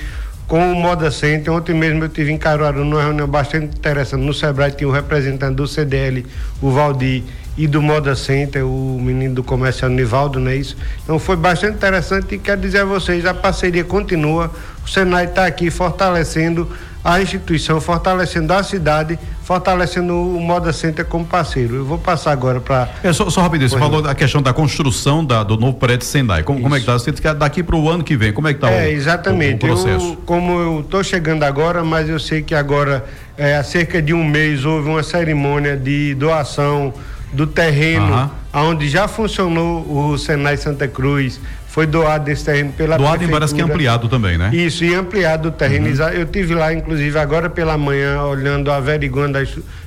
com 0.48 0.72
o 0.72 0.76
Moda 0.78 1.12
Center. 1.12 1.52
Ontem 1.52 1.76
mesmo 1.76 2.06
eu 2.06 2.10
tive 2.10 2.32
em 2.32 2.38
Caruaru 2.38 2.86
numa 2.86 3.04
reunião 3.04 3.28
bastante 3.28 3.76
interessante. 3.78 4.24
No 4.24 4.34
Sebrae 4.34 4.72
tinha 4.72 4.88
o 4.88 4.94
representante 4.94 5.56
do 5.56 5.68
CDL, 5.68 6.26
o 6.62 6.72
Valdir 6.72 7.24
e 7.58 7.68
do 7.68 7.82
Moda 7.82 8.16
Center, 8.16 8.66
o 8.66 9.00
menino 9.00 9.36
do 9.36 9.44
comércio 9.44 9.88
Nivaldo, 9.90 10.40
não 10.40 10.52
é 10.52 10.56
isso? 10.56 10.78
Então 11.04 11.20
foi 11.20 11.36
bastante 11.36 11.76
interessante 11.76 12.36
e 12.36 12.40
quero 12.40 12.62
dizer 12.62 12.80
a 12.80 12.86
vocês, 12.86 13.26
a 13.26 13.34
parceria 13.34 13.84
continua, 13.84 14.52
o 14.86 14.90
Senai 14.90 15.26
está 15.26 15.46
aqui 15.46 15.70
fortalecendo 15.70 16.68
a 17.04 17.20
instituição, 17.22 17.82
fortalecendo 17.82 18.54
a 18.54 18.62
cidade, 18.62 19.18
fortalecendo 19.44 20.14
o 20.14 20.40
Moda 20.40 20.72
Center 20.72 21.04
como 21.04 21.26
parceiro. 21.26 21.76
Eu 21.76 21.86
vou 21.86 21.98
passar 21.98 22.32
agora 22.32 22.62
para. 22.62 22.90
É, 23.04 23.12
só, 23.12 23.28
só 23.30 23.42
rapidinho, 23.42 23.70
você 23.70 23.78
falou 23.78 24.02
da 24.02 24.14
questão 24.14 24.42
da 24.42 24.54
construção 24.54 25.26
da, 25.26 25.44
do 25.44 25.58
novo 25.58 25.78
prédio 25.78 26.06
Senai. 26.06 26.44
Como, 26.44 26.62
como 26.62 26.76
é 26.76 26.78
que 26.78 26.84
está? 26.84 26.94
Você 26.94 27.12
daqui 27.34 27.64
para 27.64 27.76
o 27.76 27.90
ano 27.90 28.04
que 28.04 28.16
vem, 28.16 28.32
como 28.32 28.48
é 28.48 28.54
que 28.54 28.58
está 28.58 28.70
é, 28.70 28.88
o, 28.88 28.92
exatamente. 28.92 29.66
O, 29.66 29.74
o 29.74 29.76
processo? 29.76 30.10
Eu, 30.10 30.18
como 30.26 30.60
eu 30.60 30.80
estou 30.82 31.04
chegando 31.04 31.44
agora, 31.44 31.84
mas 31.84 32.08
eu 32.08 32.20
sei 32.20 32.44
que 32.44 32.54
agora, 32.54 33.04
é, 33.36 33.56
há 33.56 33.64
cerca 33.64 34.00
de 34.00 34.14
um 34.14 34.24
mês, 34.24 34.64
houve 34.64 34.88
uma 34.88 35.04
cerimônia 35.04 35.76
de 35.76 36.14
doação 36.14 36.94
do 37.32 37.48
terreno 37.48 38.30
uhum. 38.54 38.70
onde 38.70 38.90
já 38.90 39.08
funcionou 39.08 39.86
o 39.90 40.18
Senai 40.18 40.58
Santa 40.58 40.88
Cruz, 40.88 41.40
foi 41.68 41.86
doado 41.86 42.30
esse 42.30 42.44
terreno 42.44 42.74
pela 42.74 42.98
doado 42.98 43.20
prefeitura. 43.20 43.40
Doado 43.40 43.56
que 43.56 43.62
ampliado 43.62 44.10
também, 44.10 44.38
né? 44.38 44.50
Isso, 44.54 44.84
e 44.84 44.94
ampliado 44.94 45.50
o 45.50 45.52
terreno. 45.52 45.88
Uhum. 45.88 46.10
Eu 46.10 46.26
tive 46.26 46.54
lá, 46.54 46.74
inclusive, 46.74 47.18
agora 47.18 47.50
pela 47.50 47.78
manhã, 47.78 48.22
olhando, 48.24 48.70
averiguando, 48.70 49.40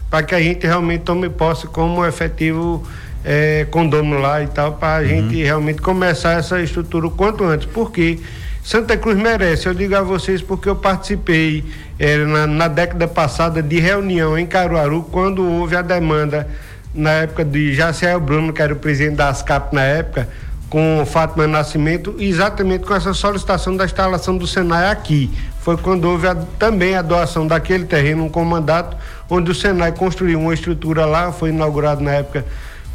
para 0.09 0.23
que 0.23 0.35
a 0.35 0.41
gente 0.41 0.67
realmente 0.67 1.03
tome 1.03 1.29
posse 1.29 1.67
como 1.67 2.05
efetivo 2.07 2.83
é, 3.23 3.67
condomínio 3.71 4.19
lá 4.19 4.43
e 4.43 4.47
tal, 4.47 4.75
para 4.75 4.99
a 4.99 5.01
uhum. 5.03 5.09
gente 5.09 5.43
realmente 5.43 5.83
começar 5.83 6.39
essa 6.39 6.61
estrutura 6.63 7.07
o 7.07 7.11
quanto 7.11 7.45
antes. 7.45 7.67
Porque 7.67 8.19
Santa 8.63 8.97
Cruz 8.97 9.19
merece, 9.19 9.67
eu 9.67 9.75
digo 9.75 9.95
a 9.95 10.01
vocês 10.01 10.41
porque 10.41 10.67
eu 10.67 10.77
participei 10.77 11.63
é, 11.99 12.17
na, 12.17 12.47
na 12.47 12.67
década 12.67 13.07
passada 13.07 13.63
de 13.63 13.79
reunião 13.79 14.39
em 14.39 14.47
Caruaru, 14.47 15.03
quando 15.13 15.47
houve 15.47 15.77
a 15.77 15.83
demanda 15.83 16.49
na 16.95 17.11
época 17.11 17.45
de 17.45 17.75
Jaciel 17.75 18.21
Bruno, 18.21 18.53
que 18.53 18.63
era 18.63 18.73
o 18.73 18.77
presidente 18.77 19.17
da 19.17 19.29
ASCAP 19.29 19.75
na 19.75 19.83
época, 19.83 20.29
com 20.71 21.03
o 21.03 21.07
Fátima 21.07 21.47
Nascimento, 21.47 22.17
exatamente 22.19 22.85
com 22.85 22.95
essa 22.95 23.13
solicitação 23.13 23.77
da 23.77 23.85
instalação 23.85 24.37
do 24.37 24.47
Senai 24.47 24.91
aqui. 24.91 25.31
Foi 25.61 25.77
quando 25.77 26.05
houve 26.05 26.27
a, 26.27 26.35
também 26.35 26.97
a 26.97 27.03
doação 27.03 27.47
daquele 27.47 27.85
terreno, 27.85 28.25
um 28.25 28.29
comandato, 28.29 28.97
onde 29.31 29.51
o 29.51 29.55
Senai 29.55 29.93
construiu 29.93 30.41
uma 30.41 30.53
estrutura 30.53 31.07
lá, 31.07 31.33
foi 31.33 31.51
inaugurado 31.51 32.03
na 32.03 32.13
época 32.13 32.45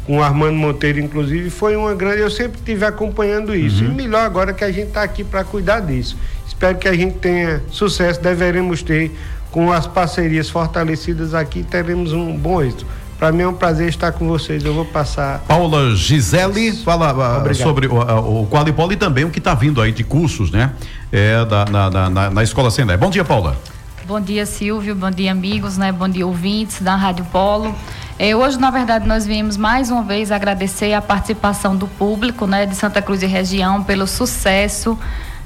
com 0.06 0.18
o 0.18 0.22
Armando 0.22 0.56
Monteiro, 0.56 0.98
inclusive, 0.98 1.50
foi 1.50 1.76
uma 1.76 1.94
grande. 1.94 2.20
Eu 2.20 2.30
sempre 2.30 2.58
estive 2.58 2.84
acompanhando 2.84 3.54
isso. 3.54 3.84
Uhum. 3.84 3.92
E 3.92 3.94
melhor 3.94 4.22
agora 4.22 4.52
que 4.52 4.64
a 4.64 4.72
gente 4.72 4.88
está 4.88 5.02
aqui 5.02 5.22
para 5.22 5.44
cuidar 5.44 5.80
disso. 5.80 6.16
Espero 6.46 6.76
que 6.78 6.88
a 6.88 6.94
gente 6.94 7.18
tenha 7.18 7.62
sucesso, 7.70 8.20
deveremos 8.20 8.82
ter 8.82 9.12
com 9.50 9.72
as 9.72 9.86
parcerias 9.86 10.50
fortalecidas 10.50 11.32
aqui, 11.34 11.62
teremos 11.62 12.12
um 12.12 12.36
bom 12.36 12.62
êxito. 12.62 12.86
Para 13.20 13.32
mim 13.32 13.42
é 13.42 13.46
um 13.48 13.52
prazer 13.52 13.86
estar 13.86 14.12
com 14.12 14.26
vocês. 14.26 14.64
Eu 14.64 14.72
vou 14.72 14.86
passar. 14.86 15.40
Paula 15.40 15.94
Gisele, 15.94 16.72
fala 16.72 17.42
uh, 17.42 17.54
sobre 17.54 17.86
o, 17.86 17.96
uh, 17.96 18.40
o 18.40 18.46
Qualipolo 18.46 18.94
e 18.94 18.96
também 18.96 19.26
o 19.26 19.30
que 19.30 19.38
está 19.38 19.52
vindo 19.54 19.82
aí 19.82 19.92
de 19.92 20.02
cursos, 20.02 20.50
né? 20.50 20.72
É, 21.12 21.44
da, 21.44 21.66
na, 21.66 21.90
na, 21.90 22.30
na 22.30 22.42
Escola 22.42 22.70
Senai. 22.70 22.96
Bom 22.96 23.10
dia, 23.10 23.22
Paula. 23.22 23.58
Bom 24.06 24.18
dia, 24.18 24.46
Silvio. 24.46 24.94
Bom 24.94 25.10
dia, 25.10 25.32
amigos, 25.32 25.76
né? 25.76 25.92
Bom 25.92 26.08
dia, 26.08 26.26
ouvintes 26.26 26.80
da 26.80 26.96
Rádio 26.96 27.26
Polo. 27.26 27.74
É, 28.18 28.34
hoje, 28.34 28.58
na 28.58 28.70
verdade, 28.70 29.06
nós 29.06 29.26
viemos 29.26 29.58
mais 29.58 29.90
uma 29.90 30.02
vez 30.02 30.32
agradecer 30.32 30.94
a 30.94 31.02
participação 31.02 31.76
do 31.76 31.86
público 31.86 32.46
né, 32.46 32.64
de 32.64 32.74
Santa 32.74 33.02
Cruz 33.02 33.22
e 33.22 33.26
região 33.26 33.82
pelo 33.82 34.06
sucesso 34.06 34.98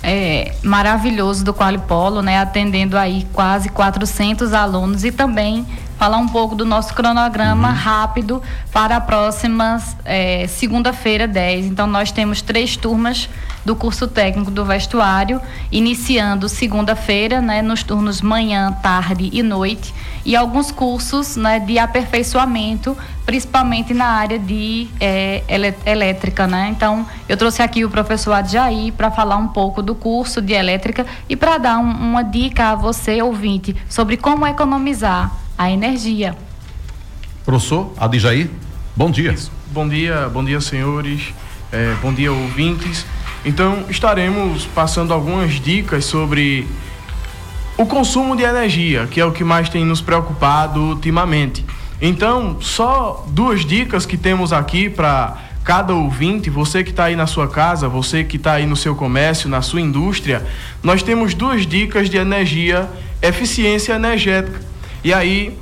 é, 0.04 0.54
maravilhoso 0.62 1.42
do 1.42 1.54
Qualipolo, 1.54 2.20
né, 2.20 2.38
atendendo 2.38 2.98
aí 2.98 3.26
quase 3.32 3.70
400 3.70 4.52
alunos 4.52 5.02
e 5.02 5.10
também 5.10 5.66
falar 5.98 6.18
um 6.18 6.28
pouco 6.28 6.54
do 6.54 6.64
nosso 6.64 6.92
cronograma 6.94 7.68
uhum. 7.68 7.74
rápido 7.74 8.42
para 8.72 8.96
a 8.96 9.00
próxima 9.00 9.82
é, 10.04 10.46
segunda-feira, 10.46 11.26
10. 11.26 11.66
Então, 11.66 11.86
nós 11.86 12.10
temos 12.10 12.42
três 12.42 12.76
turmas 12.76 13.28
do 13.64 13.74
curso 13.74 14.06
técnico 14.06 14.50
do 14.50 14.64
vestuário, 14.64 15.40
iniciando 15.72 16.48
segunda-feira, 16.48 17.40
né, 17.40 17.62
nos 17.62 17.82
turnos 17.82 18.20
manhã, 18.20 18.72
tarde 18.82 19.30
e 19.32 19.42
noite, 19.42 19.94
e 20.24 20.36
alguns 20.36 20.70
cursos 20.70 21.36
né, 21.36 21.58
de 21.58 21.78
aperfeiçoamento, 21.78 22.96
principalmente 23.24 23.94
na 23.94 24.06
área 24.06 24.38
de 24.38 24.88
é, 25.00 25.42
elétrica. 25.86 26.46
Né? 26.46 26.68
Então, 26.70 27.06
eu 27.28 27.36
trouxe 27.36 27.62
aqui 27.62 27.84
o 27.84 27.90
professor 27.90 28.32
Adjaí 28.32 28.92
para 28.92 29.10
falar 29.10 29.36
um 29.36 29.48
pouco 29.48 29.82
do 29.82 29.94
curso 29.94 30.42
de 30.42 30.52
elétrica 30.52 31.06
e 31.28 31.34
para 31.34 31.56
dar 31.56 31.78
um, 31.78 31.90
uma 31.90 32.22
dica 32.22 32.70
a 32.70 32.74
você, 32.74 33.22
ouvinte, 33.22 33.74
sobre 33.88 34.18
como 34.18 34.46
economizar 34.46 35.43
a 35.56 35.70
energia. 35.70 36.36
Professor 37.44 37.92
Adjaí, 37.96 38.50
bom 38.96 39.10
dia. 39.10 39.34
Bom 39.70 39.88
dia, 39.88 40.28
bom 40.32 40.44
dia, 40.44 40.60
senhores. 40.60 41.34
É, 41.72 41.94
bom 42.00 42.12
dia, 42.12 42.32
ouvintes. 42.32 43.04
Então, 43.44 43.84
estaremos 43.88 44.64
passando 44.66 45.12
algumas 45.12 45.60
dicas 45.60 46.04
sobre 46.04 46.66
o 47.76 47.84
consumo 47.84 48.36
de 48.36 48.42
energia, 48.42 49.06
que 49.06 49.20
é 49.20 49.24
o 49.24 49.32
que 49.32 49.44
mais 49.44 49.68
tem 49.68 49.84
nos 49.84 50.00
preocupado 50.00 50.80
ultimamente. 50.80 51.64
Então, 52.00 52.58
só 52.60 53.24
duas 53.28 53.64
dicas 53.64 54.06
que 54.06 54.16
temos 54.16 54.52
aqui 54.52 54.88
para 54.88 55.36
cada 55.64 55.94
ouvinte, 55.94 56.50
você 56.50 56.84
que 56.84 56.90
está 56.90 57.04
aí 57.04 57.16
na 57.16 57.26
sua 57.26 57.48
casa, 57.48 57.88
você 57.88 58.22
que 58.22 58.36
está 58.36 58.52
aí 58.52 58.66
no 58.66 58.76
seu 58.76 58.94
comércio, 58.94 59.48
na 59.48 59.62
sua 59.62 59.80
indústria, 59.80 60.46
nós 60.82 61.02
temos 61.02 61.34
duas 61.34 61.66
dicas 61.66 62.10
de 62.10 62.16
energia, 62.16 62.88
eficiência 63.22 63.94
energética. 63.94 64.60
E 65.04 65.12
aí, 65.12 65.54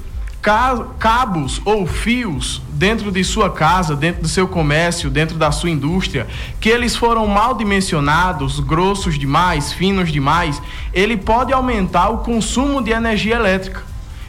cabos 0.99 1.61
ou 1.64 1.84
fios 1.84 2.62
dentro 2.70 3.11
de 3.11 3.25
sua 3.25 3.50
casa, 3.50 3.96
dentro 3.96 4.22
do 4.22 4.28
seu 4.28 4.46
comércio, 4.46 5.11
dentro 5.11 5.37
da 5.37 5.50
sua 5.50 5.68
indústria, 5.68 6.28
que 6.61 6.68
eles 6.68 6.94
foram 6.94 7.26
mal 7.26 7.54
dimensionados, 7.54 8.61
grossos 8.61 9.18
demais, 9.18 9.72
finos 9.72 10.12
demais, 10.12 10.62
ele 10.94 11.16
pode 11.16 11.52
aumentar 11.52 12.08
o 12.11 12.18
consumo 12.18 12.80
de 12.80 12.92
energia 12.92 13.34
elétrica. 13.34 13.82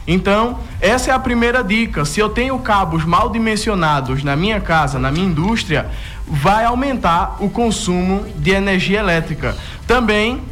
Então, 0.06 0.58
essa 0.80 1.10
é 1.10 1.14
a 1.14 1.18
primeira 1.18 1.64
dica. 1.64 2.04
Se 2.04 2.20
eu 2.20 2.28
tenho 2.28 2.58
cabos 2.58 3.04
mal 3.04 3.30
dimensionados 3.30 4.22
na 4.22 4.36
minha 4.36 4.60
casa, 4.60 4.98
na 4.98 5.10
minha 5.10 5.26
indústria, 5.26 5.90
vai 6.26 6.64
aumentar 6.64 7.36
o 7.40 7.48
consumo 7.48 8.26
de 8.36 8.50
energia 8.50 8.98
elétrica. 8.98 9.56
Também 9.86 10.42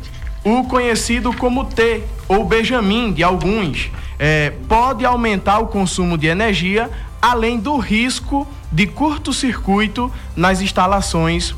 o 0.44 0.64
conhecido 0.64 1.32
como 1.32 1.64
T 1.64 2.02
ou 2.28 2.44
Benjamin 2.44 3.12
de 3.12 3.22
alguns 3.22 3.90
é, 4.18 4.52
pode 4.68 5.04
aumentar 5.04 5.58
o 5.58 5.66
consumo 5.66 6.16
de 6.16 6.26
energia, 6.26 6.90
além 7.20 7.58
do 7.58 7.76
risco 7.76 8.46
de 8.70 8.86
curto-circuito 8.86 10.10
nas 10.36 10.60
instalações 10.60 11.54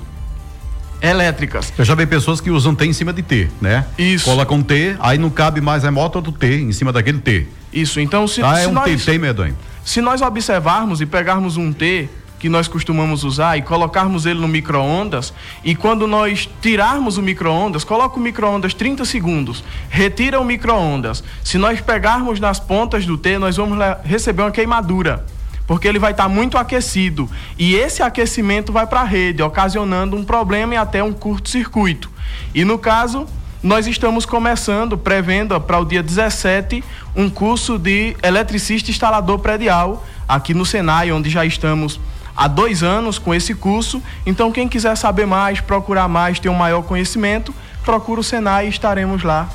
elétricas. 1.00 1.72
Eu 1.76 1.84
já 1.84 1.94
vi 1.94 2.06
pessoas 2.06 2.40
que 2.40 2.50
usam 2.50 2.74
T 2.74 2.86
em 2.86 2.92
cima 2.92 3.12
de 3.12 3.22
T, 3.22 3.50
né? 3.60 3.84
Isso. 3.98 4.24
Colocam 4.24 4.62
T, 4.62 4.96
aí 5.00 5.18
não 5.18 5.30
cabe 5.30 5.60
mais 5.60 5.84
a 5.84 5.90
moto 5.90 6.20
do 6.20 6.32
T 6.32 6.62
em 6.62 6.72
cima 6.72 6.92
daquele 6.92 7.18
T. 7.18 7.46
Isso. 7.72 8.00
Então 8.00 8.26
se, 8.26 8.42
ah, 8.42 8.58
é 8.58 8.62
se 8.62 8.68
um 8.68 8.72
nós, 8.72 9.04
T, 9.04 9.18
medonho. 9.18 9.56
Se 9.84 10.00
nós 10.00 10.22
observarmos 10.22 11.00
e 11.00 11.06
pegarmos 11.06 11.56
um 11.56 11.72
T 11.72 12.08
que 12.44 12.48
nós 12.50 12.68
costumamos 12.68 13.24
usar 13.24 13.56
e 13.56 13.62
colocarmos 13.62 14.26
ele 14.26 14.38
no 14.38 14.46
micro-ondas 14.46 15.32
e 15.64 15.74
quando 15.74 16.06
nós 16.06 16.46
tirarmos 16.60 17.16
o 17.16 17.22
micro-ondas, 17.22 17.84
coloca 17.84 18.18
o 18.18 18.22
micro-ondas 18.22 18.74
30 18.74 19.02
segundos, 19.06 19.64
retira 19.88 20.38
o 20.38 20.44
micro-ondas. 20.44 21.24
Se 21.42 21.56
nós 21.56 21.80
pegarmos 21.80 22.38
nas 22.38 22.60
pontas 22.60 23.06
do 23.06 23.16
T, 23.16 23.38
nós 23.38 23.56
vamos 23.56 23.78
receber 24.04 24.42
uma 24.42 24.50
queimadura 24.50 25.24
porque 25.66 25.88
ele 25.88 25.98
vai 25.98 26.10
estar 26.10 26.28
muito 26.28 26.58
aquecido 26.58 27.30
e 27.58 27.74
esse 27.74 28.02
aquecimento 28.02 28.70
vai 28.70 28.86
para 28.86 29.00
a 29.00 29.04
rede, 29.04 29.42
ocasionando 29.42 30.14
um 30.14 30.22
problema 30.22 30.74
e 30.74 30.76
até 30.76 31.02
um 31.02 31.14
curto-circuito. 31.14 32.10
E 32.54 32.62
no 32.62 32.76
caso, 32.76 33.26
nós 33.62 33.86
estamos 33.86 34.26
começando, 34.26 34.98
prevendo 34.98 35.58
para 35.58 35.78
o 35.78 35.84
dia 35.86 36.02
17, 36.02 36.84
um 37.16 37.30
curso 37.30 37.78
de 37.78 38.14
eletricista 38.22 38.90
instalador 38.90 39.38
predial 39.38 40.04
aqui 40.28 40.52
no 40.52 40.66
Senai, 40.66 41.10
onde 41.10 41.30
já 41.30 41.46
estamos 41.46 41.98
há 42.36 42.48
dois 42.48 42.82
anos 42.82 43.18
com 43.18 43.34
esse 43.34 43.54
curso. 43.54 44.02
Então, 44.26 44.52
quem 44.52 44.68
quiser 44.68 44.96
saber 44.96 45.26
mais, 45.26 45.60
procurar 45.60 46.08
mais, 46.08 46.38
ter 46.38 46.48
um 46.48 46.54
maior 46.54 46.82
conhecimento, 46.82 47.54
procura 47.84 48.20
o 48.20 48.24
Senai 48.24 48.66
e 48.66 48.70
estaremos 48.70 49.22
lá 49.22 49.48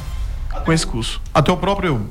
com 0.66 0.72
esse 0.74 0.86
curso. 0.86 1.22
Até 1.34 1.52
o 1.52 1.58
próprio 1.58 2.08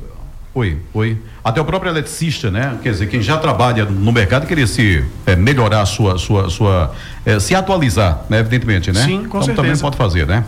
Oi, 0.59 0.77
oi. 0.93 1.17
Até 1.45 1.61
o 1.61 1.65
próprio 1.65 1.88
eletricista, 1.88 2.50
né? 2.50 2.77
Quer 2.83 2.91
dizer, 2.91 3.07
quem 3.07 3.23
já 3.23 3.37
trabalha 3.38 3.85
no 3.85 4.11
mercado 4.11 4.45
queria 4.45 4.67
se 4.67 5.05
é, 5.25 5.37
melhorar 5.37 5.83
a 5.83 5.87
sua, 5.87 6.19
sua, 6.19 6.50
sua 6.50 6.93
é, 7.25 7.38
se 7.38 7.55
atualizar, 7.55 8.25
né? 8.29 8.41
Evidentemente, 8.41 8.91
né? 8.91 9.05
Sim, 9.05 9.19
com 9.19 9.27
então, 9.29 9.43
certeza. 9.43 9.62
também 9.62 9.79
pode 9.81 9.97
fazer, 9.97 10.27
né? 10.27 10.43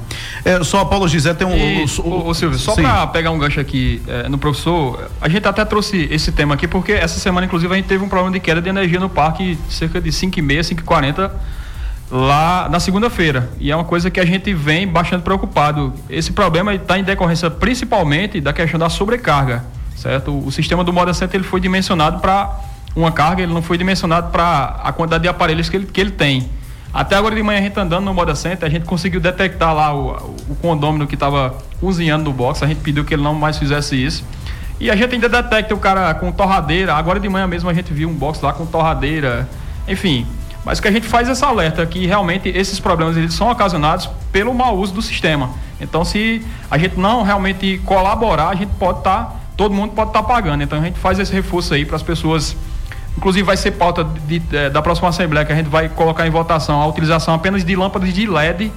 É, 0.45 0.65
só 0.65 0.85
Paulo 0.85 1.07
Gisele 1.07 1.37
tem 1.37 1.47
um. 1.47 1.57
E, 1.57 1.85
o, 1.85 2.09
o, 2.09 2.29
o, 2.31 2.35
Silvio, 2.35 2.59
só 2.59 2.75
para 2.75 3.07
pegar 3.07 3.31
um 3.31 3.39
gancho 3.39 3.61
aqui 3.61 4.03
é, 4.09 4.29
no 4.29 4.37
professor, 4.37 5.09
a 5.21 5.29
gente 5.29 5.47
até 5.47 5.65
trouxe 5.65 6.09
esse 6.11 6.33
tema 6.33 6.55
aqui 6.55 6.67
porque 6.67 6.91
essa 6.91 7.21
semana, 7.21 7.47
inclusive, 7.47 7.73
a 7.73 7.77
gente 7.77 7.87
teve 7.87 8.03
um 8.03 8.09
problema 8.09 8.33
de 8.33 8.41
queda 8.41 8.61
de 8.61 8.69
energia 8.69 8.99
no 8.99 9.09
parque, 9.09 9.57
cerca 9.69 10.01
de 10.01 10.11
5 10.11 10.37
e 10.37 10.43
meia, 10.43 10.65
5 10.65 10.81
e 10.81 10.85
40 10.85 11.33
lá 12.11 12.69
na 12.69 12.81
segunda-feira. 12.81 13.49
E 13.61 13.71
é 13.71 13.77
uma 13.77 13.85
coisa 13.85 14.11
que 14.11 14.19
a 14.19 14.27
gente 14.27 14.53
vem 14.53 14.89
bastante 14.89 15.23
preocupado. 15.23 15.95
Esse 16.09 16.33
problema 16.33 16.75
está 16.75 16.99
em 16.99 17.05
decorrência 17.05 17.49
principalmente 17.49 18.41
da 18.41 18.53
questão 18.53 18.81
da 18.81 18.89
sobrecarga 18.89 19.79
certo? 20.01 20.37
O 20.37 20.51
sistema 20.51 20.83
do 20.83 20.93
Moda 20.93 21.13
Center 21.13 21.39
ele 21.39 21.47
foi 21.47 21.61
dimensionado 21.61 22.21
para 22.21 22.59
uma 22.97 23.13
carga, 23.13 23.43
ele 23.43 23.53
não 23.53 23.63
foi 23.63 23.77
dimensionado 23.77 24.31
para 24.31 24.81
a 24.83 24.93
quantidade 24.93 25.23
de 25.23 25.29
aparelhos 25.29 25.69
que 25.69 25.77
ele, 25.77 25.87
que 25.87 26.01
ele 26.01 26.11
tem. 26.11 26.49
Até 26.93 27.15
agora 27.15 27.37
de 27.37 27.43
manhã 27.43 27.61
a 27.61 27.63
gente 27.63 27.79
andando 27.79 28.05
no 28.05 28.15
Moda 28.15 28.35
Center, 28.35 28.67
a 28.67 28.71
gente 28.71 28.85
conseguiu 28.85 29.21
detectar 29.21 29.73
lá 29.75 29.95
o, 29.95 30.35
o 30.49 30.57
condômino 30.57 31.07
que 31.07 31.15
estava 31.15 31.55
cozinhando 31.81 32.25
no 32.25 32.33
box, 32.33 32.65
a 32.65 32.67
gente 32.67 32.81
pediu 32.81 33.05
que 33.05 33.15
ele 33.15 33.23
não 33.23 33.35
mais 33.35 33.59
fizesse 33.59 33.95
isso. 33.95 34.25
E 34.81 34.91
a 34.91 34.97
gente 34.97 35.15
ainda 35.15 35.29
detecta 35.29 35.75
o 35.75 35.79
cara 35.79 36.13
com 36.15 36.33
torradeira, 36.33 36.95
agora 36.95 37.21
de 37.21 37.29
manhã 37.29 37.47
mesmo 37.47 37.69
a 37.69 37.75
gente 37.75 37.93
viu 37.93 38.09
um 38.09 38.15
box 38.15 38.41
lá 38.41 38.53
com 38.53 38.67
torradeira, 38.67 39.49
enfim. 39.87 40.27
Mas 40.65 40.81
que 40.81 40.89
a 40.89 40.91
gente 40.91 41.07
faz 41.07 41.29
essa 41.29 41.47
alerta 41.47 41.85
que 41.87 42.07
realmente 42.07 42.49
esses 42.49 42.81
problemas 42.81 43.17
eles 43.17 43.35
são 43.35 43.51
ocasionados 43.51 44.09
pelo 44.33 44.53
mau 44.53 44.77
uso 44.77 44.93
do 44.95 45.03
sistema. 45.03 45.51
Então 45.81 46.05
se 46.05 46.45
a 46.71 46.77
gente 46.77 46.99
não 46.99 47.23
realmente 47.23 47.81
colaborar, 47.85 48.49
a 48.49 48.55
gente 48.55 48.73
pode 48.79 48.99
estar 48.99 49.25
tá 49.25 49.41
todo 49.61 49.75
mundo 49.75 49.93
pode 49.93 50.09
estar 50.09 50.23
tá 50.23 50.27
pagando. 50.27 50.63
Então 50.63 50.81
a 50.81 50.83
gente 50.83 50.99
faz 50.99 51.19
esse 51.19 51.31
reforço 51.35 51.75
aí 51.75 51.85
para 51.85 51.95
as 51.95 52.03
pessoas. 52.03 52.57
Inclusive 53.15 53.45
vai 53.45 53.59
ser 53.59 53.73
pauta 53.73 54.03
de, 54.03 54.39
de, 54.39 54.71
da 54.71 54.81
próxima 54.81 55.11
Assembleia 55.11 55.45
que 55.45 55.53
a 55.53 55.55
gente 55.55 55.69
vai 55.69 55.87
colocar 55.87 56.27
em 56.27 56.31
votação 56.31 56.81
a 56.81 56.87
utilização 56.87 57.35
apenas 57.35 57.63
de 57.63 57.77
lâmpadas 57.77 58.11
de 58.15 58.27
LED 58.27 58.73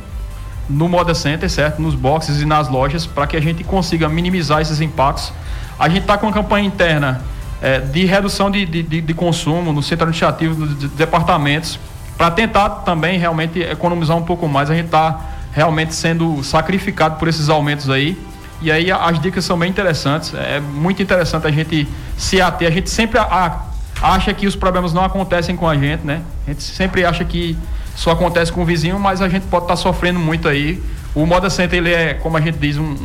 no 0.67 0.89
Moda 0.89 1.15
Center, 1.15 1.49
certo? 1.49 1.81
Nos 1.81 1.95
boxes 1.95 2.41
e 2.41 2.45
nas 2.45 2.67
lojas, 2.67 3.05
para 3.05 3.25
que 3.25 3.37
a 3.37 3.41
gente 3.41 3.63
consiga 3.63 4.09
minimizar 4.09 4.59
esses 4.59 4.81
impactos. 4.81 5.31
A 5.79 5.87
gente 5.87 6.01
está 6.01 6.17
com 6.17 6.25
uma 6.25 6.33
campanha 6.33 6.67
interna 6.67 7.21
é, 7.61 7.79
de 7.79 8.03
redução 8.03 8.51
de, 8.51 8.65
de, 8.65 8.83
de, 8.83 9.13
consumo 9.13 9.71
no 9.71 9.81
centro 9.81 10.03
administrativo 10.03 10.65
dos 10.65 10.91
departamentos, 10.91 11.79
para 12.17 12.29
tentar 12.29 12.69
também 12.83 13.17
realmente 13.17 13.61
economizar 13.61 14.17
um 14.17 14.23
pouco 14.23 14.49
mais. 14.49 14.69
A 14.69 14.75
gente 14.75 14.87
está 14.87 15.17
realmente 15.53 15.95
sendo 15.95 16.43
sacrificado 16.43 17.15
por 17.15 17.29
esses 17.29 17.47
aumentos 17.47 17.89
aí. 17.89 18.17
E 18.63 18.71
aí 18.71 18.89
as 18.89 19.19
dicas 19.19 19.43
são 19.43 19.59
bem 19.59 19.69
interessantes. 19.69 20.33
É 20.33 20.59
muito 20.59 21.01
interessante 21.03 21.45
a 21.45 21.51
gente 21.51 21.85
se 22.17 22.41
ater. 22.41 22.67
A 22.67 22.71
gente 22.71 22.89
sempre 22.89 23.19
a, 23.19 23.61
acha 24.01 24.33
que 24.33 24.47
os 24.47 24.55
problemas 24.55 24.93
não 24.93 25.03
acontecem 25.03 25.55
com 25.55 25.67
a 25.67 25.75
gente, 25.75 26.05
né? 26.05 26.21
A 26.47 26.51
gente 26.51 26.63
sempre 26.63 27.03
acha 27.03 27.25
que 27.25 27.57
só 27.93 28.11
acontece 28.11 28.53
com 28.53 28.61
o 28.61 28.65
vizinho, 28.65 28.97
mas 28.97 29.21
a 29.21 29.27
gente 29.27 29.43
pode 29.47 29.65
estar 29.65 29.75
tá 29.75 29.81
sofrendo 29.81 30.17
muito 30.17 30.47
aí. 30.47 30.81
O 31.13 31.25
Moda 31.25 31.49
Center, 31.49 31.77
ele 31.77 31.93
é, 31.93 32.13
como 32.13 32.37
a 32.37 32.41
gente 32.41 32.57
diz, 32.57 32.77
um, 32.77 32.95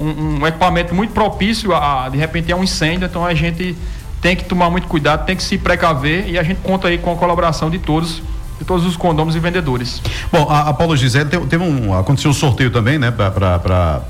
um, 0.00 0.40
um 0.40 0.46
equipamento 0.46 0.92
muito 0.92 1.12
propício 1.12 1.72
a, 1.72 2.08
de 2.08 2.18
repente, 2.18 2.50
a 2.50 2.56
um 2.56 2.64
incêndio. 2.64 3.06
Então 3.06 3.24
a 3.24 3.34
gente 3.34 3.76
tem 4.20 4.34
que 4.34 4.44
tomar 4.44 4.68
muito 4.68 4.88
cuidado, 4.88 5.24
tem 5.26 5.36
que 5.36 5.44
se 5.44 5.56
precaver 5.56 6.28
e 6.28 6.36
a 6.36 6.42
gente 6.42 6.58
conta 6.58 6.88
aí 6.88 6.98
com 6.98 7.12
a 7.12 7.16
colaboração 7.16 7.70
de 7.70 7.78
todos 7.78 8.20
de 8.58 8.64
todos 8.64 8.84
os 8.84 8.96
condôminos 8.96 9.36
e 9.36 9.38
vendedores. 9.38 10.02
Bom, 10.32 10.48
a, 10.50 10.70
a 10.70 10.74
Paulo 10.74 10.96
Gisele 10.96 11.30
teve 11.48 11.62
um 11.62 11.96
aconteceu 11.96 12.32
um 12.32 12.34
sorteio 12.34 12.72
também, 12.72 12.98
né, 12.98 13.12
para 13.12 14.02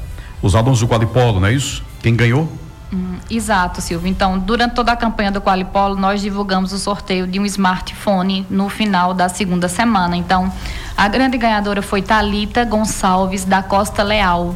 os 0.43 0.55
alunos 0.55 0.81
do 0.81 0.89
Qualipolo, 0.89 1.41
não 1.41 1.49
é 1.49 1.53
isso? 1.53 1.83
Quem 2.03 2.15
ganhou? 2.15 2.49
Hum, 2.93 3.19
exato, 3.31 3.81
Silvio. 3.81 4.09
Então, 4.09 4.39
durante 4.39 4.75
toda 4.75 4.93
a 4.93 4.97
campanha 4.97 5.31
do 5.31 5.41
Qualipolo, 5.41 5.95
nós 5.97 6.21
divulgamos 6.21 6.73
o 6.73 6.79
sorteio 6.79 7.27
de 7.27 7.39
um 7.39 7.45
smartphone 7.45 8.47
no 8.49 8.69
final 8.69 9.13
da 9.13 9.29
segunda 9.29 9.69
semana. 9.69 10.17
Então, 10.17 10.51
a 10.97 11.07
grande 11.09 11.37
ganhadora 11.37 11.83
foi 11.83 12.01
Talita 12.01 12.65
Gonçalves 12.65 13.45
da 13.45 13.63
Costa 13.63 14.03
Leal. 14.03 14.55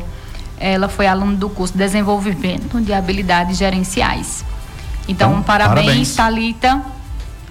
Ela 0.59 0.89
foi 0.89 1.07
aluna 1.07 1.37
do 1.37 1.51
curso 1.51 1.73
de 1.75 1.79
Desenvolvimento 1.81 2.81
de 2.81 2.93
Habilidades 2.93 3.59
Gerenciais. 3.59 4.45
Então, 5.09 5.31
então 5.33 5.43
parabéns, 5.43 5.85
parabéns, 5.85 6.15
Talita. 6.15 6.83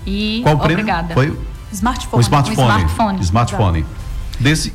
E 0.06 0.40
Qual 0.44 0.56
o 0.56 0.60
prêmio? 0.60 0.84
obrigada. 0.84 1.14
Foi 1.14 1.38
Smartphone. 1.72 2.20
o 2.20 2.22
smartphone. 2.22 2.60
Um 2.60 2.64
smartphone. 2.64 3.22
Smartphone. 3.22 3.86
Desse. 4.40 4.74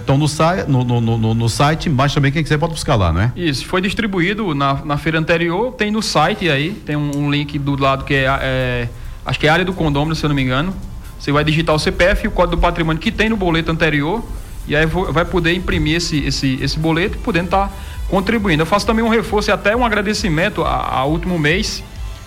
Estão 0.00 0.18
no, 0.18 0.28
sai- 0.28 0.64
no, 0.68 0.84
no, 0.84 1.00
no, 1.00 1.34
no 1.34 1.48
site, 1.48 1.88
mas 1.88 2.12
também 2.12 2.30
quem 2.30 2.42
quiser 2.42 2.58
pode 2.58 2.74
buscar 2.74 2.96
lá, 2.96 3.10
não 3.12 3.22
é? 3.22 3.32
Isso, 3.34 3.64
foi 3.64 3.80
distribuído 3.80 4.54
na, 4.54 4.74
na 4.84 4.98
feira 4.98 5.18
anterior, 5.18 5.72
tem 5.72 5.90
no 5.90 6.02
site 6.02 6.50
aí, 6.50 6.72
tem 6.84 6.96
um, 6.96 7.10
um 7.16 7.30
link 7.30 7.58
do 7.58 7.74
lado 7.80 8.04
que 8.04 8.12
é, 8.12 8.26
é, 8.42 8.88
acho 9.24 9.40
que 9.40 9.46
é 9.46 9.50
a 9.50 9.54
área 9.54 9.64
do 9.64 9.72
condômino, 9.72 10.14
se 10.14 10.22
eu 10.22 10.28
não 10.28 10.36
me 10.36 10.42
engano. 10.42 10.74
Você 11.18 11.32
vai 11.32 11.44
digitar 11.44 11.74
o 11.74 11.78
CPF 11.78 12.24
e 12.24 12.28
o 12.28 12.30
código 12.30 12.56
do 12.56 12.60
patrimônio 12.60 13.00
que 13.00 13.10
tem 13.10 13.28
no 13.28 13.36
boleto 13.36 13.70
anterior, 13.70 14.24
e 14.66 14.76
aí 14.76 14.86
vai 14.86 15.24
poder 15.24 15.54
imprimir 15.54 15.96
esse, 15.96 16.24
esse, 16.24 16.58
esse 16.60 16.78
boleto 16.78 17.16
e 17.16 17.20
podendo 17.20 17.46
estar 17.46 17.72
contribuindo. 18.08 18.62
Eu 18.62 18.66
faço 18.66 18.86
também 18.86 19.04
um 19.04 19.08
reforço 19.08 19.50
e 19.50 19.52
até 19.52 19.74
um 19.74 19.84
agradecimento 19.84 20.62
ao 20.62 21.10
último 21.10 21.38
mês. 21.38 21.82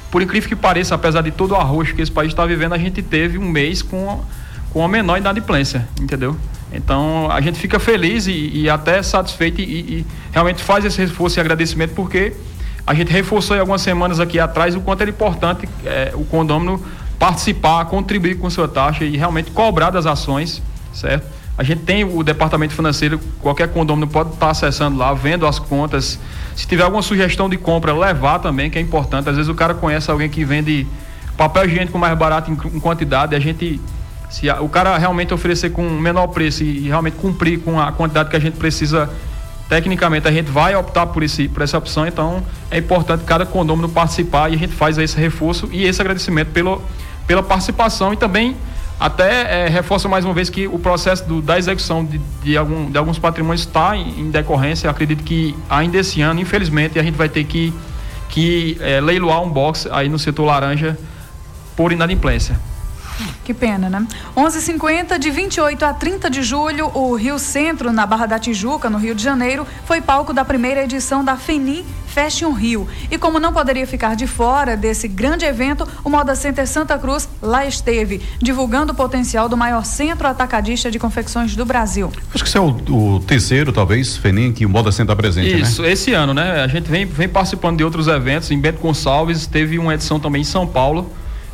Por 0.10 0.22
incrível 0.22 0.50
que 0.50 0.56
pareça, 0.56 0.96
apesar 0.96 1.22
de 1.22 1.32
todo 1.32 1.52
o 1.52 1.56
arroz 1.56 1.92
que 1.92 2.02
esse 2.02 2.12
país 2.12 2.32
está 2.32 2.46
vivendo, 2.46 2.74
a 2.74 2.78
gente 2.78 3.02
teve 3.02 3.38
um 3.38 3.50
mês 3.50 3.82
com, 3.82 4.24
com 4.72 4.84
a 4.84 4.88
menor 4.88 5.18
inadimplência, 5.18 5.88
entendeu? 6.02 6.36
Então 6.74 7.30
a 7.30 7.40
gente 7.42 7.60
fica 7.60 7.80
feliz 7.80 8.28
e, 8.28 8.52
e 8.54 8.70
até 8.70 9.02
satisfeito 9.04 9.62
e, 9.62 9.64
e 9.64 10.06
realmente 10.32 10.62
faz 10.64 10.84
esse 10.84 11.00
reforço 11.00 11.38
e 11.38 11.42
agradecimento 11.42 11.94
porque 11.94 12.34
a 12.86 12.94
gente 12.94 13.12
reforçou 13.12 13.56
em 13.56 13.60
algumas 13.60 13.82
semanas 13.82 14.20
aqui 14.20 14.40
atrás 14.40 14.76
o 14.76 14.82
quanto 14.82 15.02
era 15.02 15.10
importante 15.10 15.68
eh, 15.86 16.12
o 16.16 16.26
condômino 16.26 16.84
participar, 17.22 17.86
contribuir 17.86 18.40
com 18.40 18.50
sua 18.50 18.68
taxa 18.68 19.06
e 19.06 19.16
realmente 19.16 19.52
cobrar 19.52 19.92
das 19.92 20.08
ações, 20.08 20.60
certo? 20.92 21.24
A 21.56 21.62
gente 21.62 21.84
tem 21.84 22.04
o 22.04 22.24
departamento 22.24 22.74
financeiro, 22.74 23.20
qualquer 23.40 23.68
condômino 23.68 24.08
pode 24.08 24.34
estar 24.34 24.50
acessando 24.50 24.98
lá, 24.98 25.14
vendo 25.14 25.46
as 25.46 25.60
contas. 25.60 26.20
Se 26.56 26.66
tiver 26.66 26.82
alguma 26.82 27.04
sugestão 27.04 27.48
de 27.48 27.58
compra, 27.58 27.94
levar 27.94 28.40
também, 28.40 28.72
que 28.72 28.80
é 28.80 28.82
importante. 28.82 29.30
Às 29.30 29.36
vezes 29.36 29.50
o 29.50 29.54
cara 29.54 29.76
conhece 29.76 30.10
alguém 30.10 30.30
que 30.30 30.44
vende 30.44 30.88
papel 31.38 31.66
higiênico 31.66 31.96
mais 32.00 32.18
barato 32.18 32.50
em, 32.50 32.56
quantidade, 32.80 33.36
a 33.36 33.40
gente 33.40 33.80
se 34.28 34.50
o 34.50 34.68
cara 34.68 34.98
realmente 34.98 35.32
oferecer 35.32 35.70
com 35.70 35.88
menor 35.88 36.26
preço 36.28 36.64
e, 36.64 36.88
realmente 36.88 37.18
cumprir 37.18 37.60
com 37.60 37.80
a 37.80 37.92
quantidade 37.92 38.32
que 38.32 38.36
a 38.36 38.40
gente 38.40 38.58
precisa 38.58 39.08
tecnicamente 39.70 40.28
a 40.28 40.32
gente 40.32 40.50
vai 40.50 40.76
optar 40.76 41.06
por, 41.08 41.24
esse, 41.24 41.48
por 41.48 41.62
essa 41.62 41.78
opção, 41.78 42.06
então 42.06 42.44
é 42.70 42.80
importante 42.80 43.24
cada 43.24 43.46
condômino 43.46 43.88
participar 43.88 44.52
e 44.52 44.56
a 44.56 44.58
gente 44.58 44.74
faz 44.74 44.98
esse 44.98 45.18
reforço 45.18 45.70
e 45.72 45.86
esse 45.86 46.02
agradecimento 46.02 46.50
pelo, 46.50 46.82
pela 47.32 47.42
participação 47.42 48.12
e 48.12 48.18
também 48.18 48.58
até 49.00 49.66
eh, 49.66 49.70
reforça 49.70 50.10
mais 50.10 50.26
uma 50.26 50.34
vez 50.34 50.50
que 50.50 50.68
o 50.68 50.78
processo 50.78 51.24
do- 51.26 51.42
da 51.42 51.58
execução 51.58 52.04
de, 52.04 52.18
de, 52.44 52.58
algum, 52.58 52.92
de 52.92 52.98
alguns 52.98 53.18
patrimônios 53.18 53.62
está 53.62 53.96
em, 53.96 54.20
em 54.20 54.30
decorrência, 54.30 54.88
Eu 54.88 54.92
acredito 54.92 55.24
que 55.24 55.56
ainda 55.70 55.98
esse 55.98 56.22
ano, 56.22 56.42
infelizmente, 56.42 57.00
a 57.00 57.04
gente 57.04 57.16
vai 57.16 57.30
ter 57.30 57.46
que, 57.46 57.74
que 58.28 58.78
eh, 58.82 59.00
leiloar 59.00 59.42
um 59.42 59.50
box 59.50 59.88
aí 59.94 60.10
no 60.10 60.20
setor 60.20 60.44
laranja 60.44 60.98
por 61.74 61.94
inadimplência. 61.94 62.60
Que 63.44 63.54
pena, 63.54 63.90
né? 63.90 64.06
11:50 64.36 65.18
de 65.18 65.30
28 65.30 65.84
a 65.84 65.94
30 65.94 66.30
de 66.30 66.44
julho, 66.44 66.92
o 66.94 67.16
Rio 67.16 67.40
Centro, 67.40 67.92
na 67.92 68.06
Barra 68.06 68.26
da 68.26 68.40
Tijuca, 68.40 68.90
no 68.90 68.98
Rio 68.98 69.16
de 69.16 69.24
Janeiro, 69.24 69.66
foi 69.86 70.02
palco 70.02 70.34
da 70.34 70.46
primeira 70.46 70.84
edição 70.84 71.24
da 71.24 71.36
FENI 71.36 71.86
Fashion 72.12 72.52
Rio. 72.52 72.88
E 73.10 73.18
como 73.18 73.40
não 73.40 73.54
poderia 73.54 73.88
ficar 73.88 74.16
de 74.16 74.28
fora 74.28 74.76
desse 74.76 75.08
grande 75.08 75.46
evento, 75.46 75.88
o 76.04 76.10
Moda 76.10 76.36
Center 76.36 76.68
Santa 76.68 76.98
Cruz 76.98 77.28
lá 77.42 77.66
esteve, 77.66 78.22
divulgando 78.40 78.92
o 78.92 78.96
potencial 78.96 79.48
do 79.48 79.56
maior 79.56 79.86
centro 79.86 80.28
atacadista 80.28 80.92
de 80.92 81.00
confecções 81.00 81.56
do 81.56 81.66
Brasil. 81.66 82.12
Acho 82.34 82.44
que 82.44 82.50
esse 82.50 82.58
é 82.58 82.62
o, 82.62 82.76
o 82.90 83.20
terceiro, 83.22 83.72
talvez, 83.72 84.18
Fenim, 84.18 84.52
que 84.52 84.66
o 84.66 84.70
Moda 84.70 84.92
Center 84.92 85.14
está 85.14 85.16
presente, 85.16 85.62
Isso, 85.62 85.82
né? 85.82 85.92
esse 85.92 86.14
ano, 86.14 86.34
né? 86.34 86.62
A 86.62 86.68
gente 86.68 86.90
vem, 86.90 87.06
vem 87.06 87.30
participando 87.30 87.78
de 87.78 87.84
outros 87.84 88.08
eventos. 88.08 88.52
Em 88.52 88.60
Bento 88.60 88.82
Gonçalves 88.82 89.48
teve 89.48 89.80
uma 89.80 89.94
edição 89.94 90.20
também 90.20 90.42
em 90.42 90.46
São 90.46 90.68
Paulo, 90.68 91.10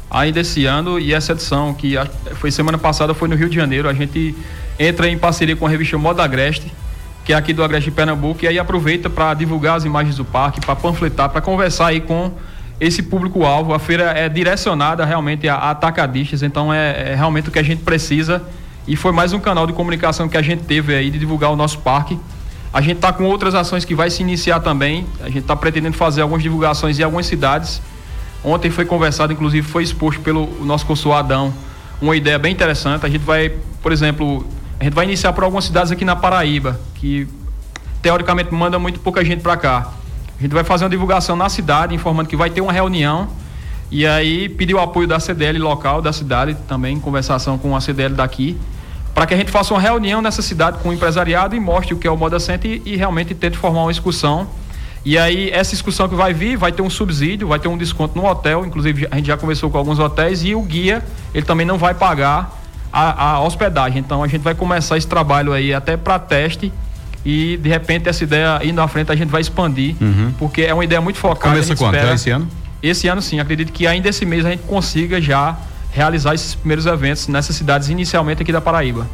ainda 0.10 0.40
esse 0.40 0.66
ano, 0.66 1.00
e 1.00 1.14
essa 1.14 1.34
edição, 1.34 1.74
que 1.74 1.96
foi 2.36 2.52
semana 2.52 2.78
passada, 2.78 3.14
foi 3.14 3.28
no 3.28 3.36
Rio 3.36 3.50
de 3.50 3.56
Janeiro. 3.56 3.90
A 3.90 3.94
gente 3.94 4.36
entra 4.80 5.08
em 5.10 5.18
parceria 5.18 5.56
com 5.56 5.66
a 5.66 5.70
revista 5.70 5.98
Moda 5.98 6.24
Agreste, 6.24 6.72
que 7.26 7.34
é 7.34 7.36
aqui 7.36 7.54
do 7.54 7.64
Agreste 7.64 7.92
Pernambuco, 7.92 8.46
e 8.46 8.48
aí 8.48 8.58
aproveita 8.58 9.10
para 9.10 9.34
divulgar 9.34 9.76
as 9.76 9.84
imagens 9.84 10.16
do 10.16 10.24
parque, 10.24 10.62
para 10.62 10.76
panfletar, 10.76 11.30
para 11.30 11.42
conversar 11.42 11.88
aí 11.88 12.00
com 12.00 12.32
esse 12.80 13.04
público-alvo. 13.04 13.74
A 13.74 13.80
feira 13.80 14.12
é 14.12 14.30
direcionada 14.30 15.04
realmente 15.04 15.48
a, 15.50 15.56
a 15.56 15.72
atacadistas, 15.72 16.44
então 16.44 16.74
é, 16.74 17.12
é 17.12 17.16
realmente 17.16 17.50
o 17.50 17.52
que 17.52 17.60
a 17.60 17.64
gente 17.64 17.84
precisa. 17.84 18.42
E 18.88 18.96
foi 18.96 19.12
mais 19.12 19.34
um 19.34 19.40
canal 19.40 19.68
de 19.68 19.74
comunicação 19.74 20.30
que 20.30 20.38
a 20.38 20.42
gente 20.42 20.64
teve 20.64 20.96
aí 20.96 21.10
de 21.12 21.20
divulgar 21.20 21.52
o 21.52 21.58
nosso 21.58 21.80
parque. 21.80 22.18
A 22.74 22.80
gente 22.80 22.98
está 22.98 23.12
com 23.12 23.26
outras 23.26 23.56
ações 23.56 23.84
que 23.84 23.94
vai 23.94 24.10
se 24.10 24.22
iniciar 24.22 24.62
também. 24.62 25.06
A 25.22 25.28
gente 25.28 25.40
está 25.40 25.56
pretendendo 25.56 25.98
fazer 25.98 26.22
algumas 26.22 26.42
divulgações 26.42 26.98
em 26.98 27.04
algumas 27.04 27.26
cidades. 27.26 27.82
Ontem 28.44 28.70
foi 28.70 28.86
conversado, 28.86 29.34
inclusive 29.34 29.68
foi 29.68 29.84
exposto 29.84 30.22
pelo 30.22 30.48
nosso 30.64 30.86
consul 30.86 31.14
Adão, 31.14 31.54
uma 32.02 32.16
ideia 32.16 32.38
bem 32.38 32.54
interessante. 32.54 33.06
A 33.06 33.10
gente 33.10 33.24
vai, 33.24 33.50
por 33.82 33.92
exemplo, 33.92 34.46
a 34.80 34.84
gente 34.84 34.94
vai 34.94 35.06
iniciar 35.06 35.34
por 35.34 35.44
algumas 35.44 35.66
cidades 35.66 35.92
aqui 35.92 36.06
na 36.06 36.16
Paraíba, 36.16 36.80
que 36.96 37.28
teoricamente 38.02 38.54
manda 38.54 38.78
muito 38.78 39.00
pouca 39.00 39.24
gente 39.26 39.42
para 39.42 39.58
cá. 39.58 39.92
A 40.38 40.42
gente 40.42 40.54
vai 40.54 40.64
fazer 40.64 40.84
uma 40.86 40.90
divulgação 40.90 41.36
na 41.36 41.50
cidade, 41.50 41.96
informando 41.96 42.30
que 42.30 42.36
vai 42.36 42.50
ter 42.50 42.62
uma 42.62 42.72
reunião 42.72 43.28
e 43.90 44.06
aí 44.06 44.50
pedir 44.50 44.76
o 44.76 44.80
apoio 44.80 45.08
da 45.08 45.20
CDL 45.20 45.58
local 45.60 46.02
da 46.02 46.12
cidade, 46.12 46.56
também 46.68 46.98
em 46.98 47.00
conversação 47.00 47.58
com 47.58 47.76
a 47.76 47.82
CDL 47.82 48.14
daqui, 48.14 48.58
para 49.16 49.26
que 49.26 49.34
a 49.34 49.38
gente 49.38 49.50
faça 49.50 49.74
uma 49.74 49.80
reunião 49.80 50.22
nessa 50.22 50.42
cidade 50.42 50.78
com 50.80 50.90
o 50.90 50.94
empresariado 50.94 51.56
e 51.56 51.60
mostre 51.60 51.94
o 51.94 51.98
que 51.98 52.06
é 52.06 52.12
o 52.12 52.18
Moda 52.18 52.40
Center 52.40 52.70
e, 52.70 52.94
e 52.94 52.96
realmente 52.96 53.34
tente 53.34 53.58
formar 53.58 53.82
uma 53.82 53.92
excursão. 53.92 54.48
E 55.10 55.18
aí, 55.18 55.50
essa 55.52 55.74
excursão 55.74 56.10
que 56.10 56.16
vai 56.16 56.34
vir, 56.34 56.58
vai 56.58 56.70
ter 56.70 56.82
um 56.82 56.90
subsídio, 56.90 57.48
vai 57.48 57.58
ter 57.60 57.70
um 57.70 57.78
desconto 57.78 58.18
no 58.18 58.26
hotel, 58.26 58.66
inclusive 58.66 59.08
a 59.10 59.16
gente 59.16 59.28
já 59.28 59.38
conversou 59.38 59.70
com 59.70 59.78
alguns 59.78 60.00
hotéis, 60.00 60.44
e 60.44 60.54
o 60.54 60.62
guia, 60.62 61.02
ele 61.34 61.46
também 61.46 61.66
não 61.66 61.78
vai 61.78 61.94
pagar 61.94 62.60
a, 62.92 63.30
a 63.36 63.40
hospedagem. 63.40 64.00
Então 64.00 64.22
a 64.22 64.28
gente 64.28 64.42
vai 64.42 64.54
começar 64.54 64.98
esse 64.98 65.08
trabalho 65.08 65.54
aí 65.54 65.74
até 65.74 65.96
para 65.96 66.20
teste 66.20 66.74
e 67.26 67.56
de 67.56 67.70
repente 67.70 68.10
essa 68.10 68.22
ideia 68.24 68.60
indo 68.66 68.82
à 68.82 68.88
frente 68.90 69.10
a 69.10 69.16
gente 69.16 69.30
vai 69.30 69.40
expandir, 69.40 69.96
porque 70.38 70.64
é 70.64 70.74
uma 70.74 70.84
ideia 70.84 71.00
muito 71.00 71.18
focada. 71.20 71.56
Começa 71.56 71.74
quando? 71.76 71.94
espera- 71.96 72.12
É 72.12 72.16
esse 72.16 72.30
ano? 72.30 72.48
esse 72.84 73.08
ano 73.08 73.22
sim, 73.22 73.40
acredito 73.40 73.72
que 73.72 73.88
ainda 73.88 74.10
esse 74.10 74.26
mês 74.26 74.46
a 74.46 74.50
gente 74.50 74.64
consiga 74.64 75.22
já 75.22 75.56
realizar 75.92 76.34
esses 76.36 76.54
primeiros 76.54 76.86
eventos 76.86 77.28
nessas 77.30 77.56
cidades 77.56 77.88
inicialmente 77.90 78.42
aqui 78.44 78.52
da 78.52 78.60
Paraíba. 78.62 79.08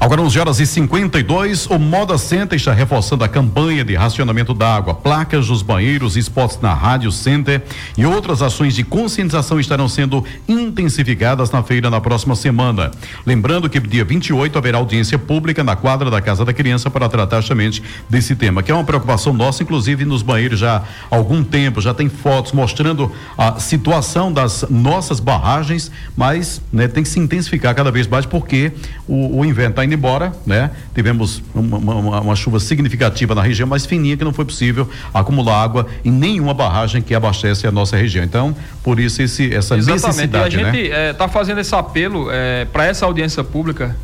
Agora 0.00 0.20
11 0.20 0.38
horas 0.38 0.60
e 0.60 0.66
52, 0.66 1.66
o 1.66 1.78
Moda 1.78 2.18
Center 2.18 2.56
está 2.56 2.72
reforçando 2.72 3.22
a 3.22 3.28
campanha 3.28 3.84
de 3.84 3.94
racionamento 3.94 4.52
d'água, 4.52 4.92
placas 4.94 5.46
dos 5.46 5.62
banheiros, 5.62 6.16
spots 6.16 6.58
na 6.60 6.74
Rádio 6.74 7.12
Center 7.12 7.62
e 7.96 8.04
outras 8.04 8.42
ações 8.42 8.74
de 8.74 8.82
conscientização 8.82 9.58
estarão 9.60 9.88
sendo 9.88 10.24
intensificadas 10.48 11.50
na 11.50 11.62
feira 11.62 11.88
na 11.88 12.00
próxima 12.00 12.34
semana. 12.34 12.90
Lembrando 13.24 13.70
que 13.70 13.78
dia 13.80 14.04
28 14.04 14.58
haverá 14.58 14.78
audiência 14.78 15.18
pública 15.18 15.62
na 15.62 15.76
quadra 15.76 16.10
da 16.10 16.20
Casa 16.20 16.44
da 16.44 16.52
Criança 16.52 16.90
para 16.90 17.08
tratar 17.08 17.40
justamente 17.40 17.82
desse 18.10 18.34
tema, 18.34 18.62
que 18.62 18.72
é 18.72 18.74
uma 18.74 18.84
preocupação 18.84 19.32
nossa, 19.32 19.62
inclusive 19.62 20.04
nos 20.04 20.22
banheiros 20.22 20.58
já 20.58 20.82
há 21.10 21.16
algum 21.16 21.42
tempo, 21.44 21.80
já 21.80 21.94
tem 21.94 22.08
fotos 22.08 22.52
mostrando 22.52 23.10
a 23.38 23.60
situação 23.60 24.32
das 24.32 24.66
nossas 24.68 25.20
barragens, 25.20 25.90
mas 26.16 26.60
né, 26.72 26.88
tem 26.88 27.02
que 27.02 27.08
se 27.08 27.20
intensificar 27.20 27.74
cada 27.74 27.90
vez 27.90 28.06
mais 28.06 28.26
porque 28.26 28.72
o, 29.06 29.38
o 29.38 29.44
inverno 29.44 29.70
está 29.70 29.83
indo 29.84 29.94
embora, 29.94 30.32
né? 30.46 30.70
Tivemos 30.94 31.42
uma, 31.54 31.76
uma, 31.78 32.20
uma, 32.20 32.36
chuva 32.36 32.58
significativa 32.58 33.34
na 33.34 33.42
região, 33.42 33.68
mas 33.68 33.86
fininha 33.86 34.16
que 34.16 34.24
não 34.24 34.32
foi 34.32 34.44
possível 34.44 34.88
acumular 35.12 35.62
água 35.62 35.86
em 36.04 36.10
nenhuma 36.10 36.54
barragem 36.54 37.02
que 37.02 37.14
abastece 37.14 37.66
a 37.66 37.72
nossa 37.72 37.96
região. 37.96 38.24
Então, 38.24 38.56
por 38.82 38.98
isso 38.98 39.22
esse, 39.22 39.54
essa 39.54 39.76
Exatamente. 39.76 40.06
necessidade, 40.06 40.56
e 40.56 40.60
a 40.60 40.64
gente 40.64 40.82
está 40.82 40.96
né? 40.96 41.08
é, 41.10 41.12
tá 41.12 41.28
fazendo 41.28 41.60
esse 41.60 41.74
apelo 41.74 42.28
é, 42.30 42.64
para 42.64 42.86
essa 42.86 43.06
audiência 43.06 43.44
pública 43.44 43.96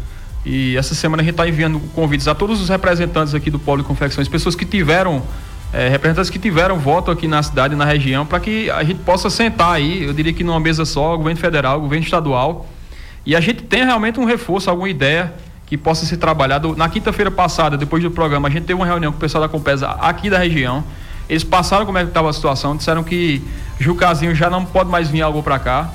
e 0.45 0.77
essa 0.77 0.95
semana 0.95 1.23
a 1.23 1.25
gente 1.25 1.35
está 1.35 1.47
enviando 1.47 1.79
convites 1.95 2.27
a 2.27 2.35
todos 2.35 2.61
os 2.61 2.69
representantes 2.69 3.35
aqui 3.35 3.51
do 3.51 3.59
Polo 3.59 3.83
de 3.83 3.89
Confecções, 3.89 4.27
pessoas 4.29 4.55
que 4.55 4.65
tiveram 4.65 5.23
é, 5.73 5.89
representantes 5.89 6.31
que 6.31 6.39
tiveram 6.39 6.79
voto 6.79 7.11
aqui 7.11 7.29
na 7.29 7.43
cidade, 7.43 7.77
na 7.77 7.85
região, 7.85 8.27
para 8.27 8.41
que 8.41 8.71
a 8.71 8.83
gente 8.83 9.01
possa 9.01 9.31
sentar 9.31 9.73
aí, 9.73 10.05
eu 10.05 10.13
diria 10.13 10.33
que 10.33 10.43
numa 10.43 10.59
mesa 10.59 10.85
só, 10.85 11.17
governo 11.17 11.39
federal, 11.39 11.81
governo 11.81 12.05
estadual, 12.05 12.67
e 13.25 13.37
a 13.37 13.41
gente 13.41 13.63
tem 13.63 13.85
realmente 13.85 14.19
um 14.19 14.25
reforço, 14.25 14.69
alguma 14.69 14.89
ideia 14.89 15.33
que 15.71 15.79
possa 15.79 16.05
ser 16.05 16.17
trabalhado. 16.17 16.75
Na 16.77 16.89
quinta-feira 16.89 17.31
passada, 17.31 17.77
depois 17.77 18.03
do 18.03 18.11
programa, 18.11 18.49
a 18.49 18.51
gente 18.51 18.65
teve 18.65 18.75
uma 18.75 18.85
reunião 18.85 19.13
com 19.13 19.19
o 19.19 19.21
pessoal 19.21 19.41
da 19.41 19.49
Compesa 19.49 19.91
aqui 20.01 20.29
da 20.29 20.37
região. 20.37 20.83
Eles 21.29 21.45
passaram 21.45 21.87
como 21.87 21.97
é 21.97 22.03
que 22.03 22.09
estava 22.09 22.29
a 22.29 22.33
situação, 22.33 22.77
disseram 22.77 23.05
que 23.05 23.41
Jucazinho 23.79 24.35
já 24.35 24.51
não 24.51 24.65
pode 24.65 24.91
mais 24.91 25.09
vir 25.09 25.23
água 25.23 25.41
para 25.45 25.61
cá. 25.61 25.91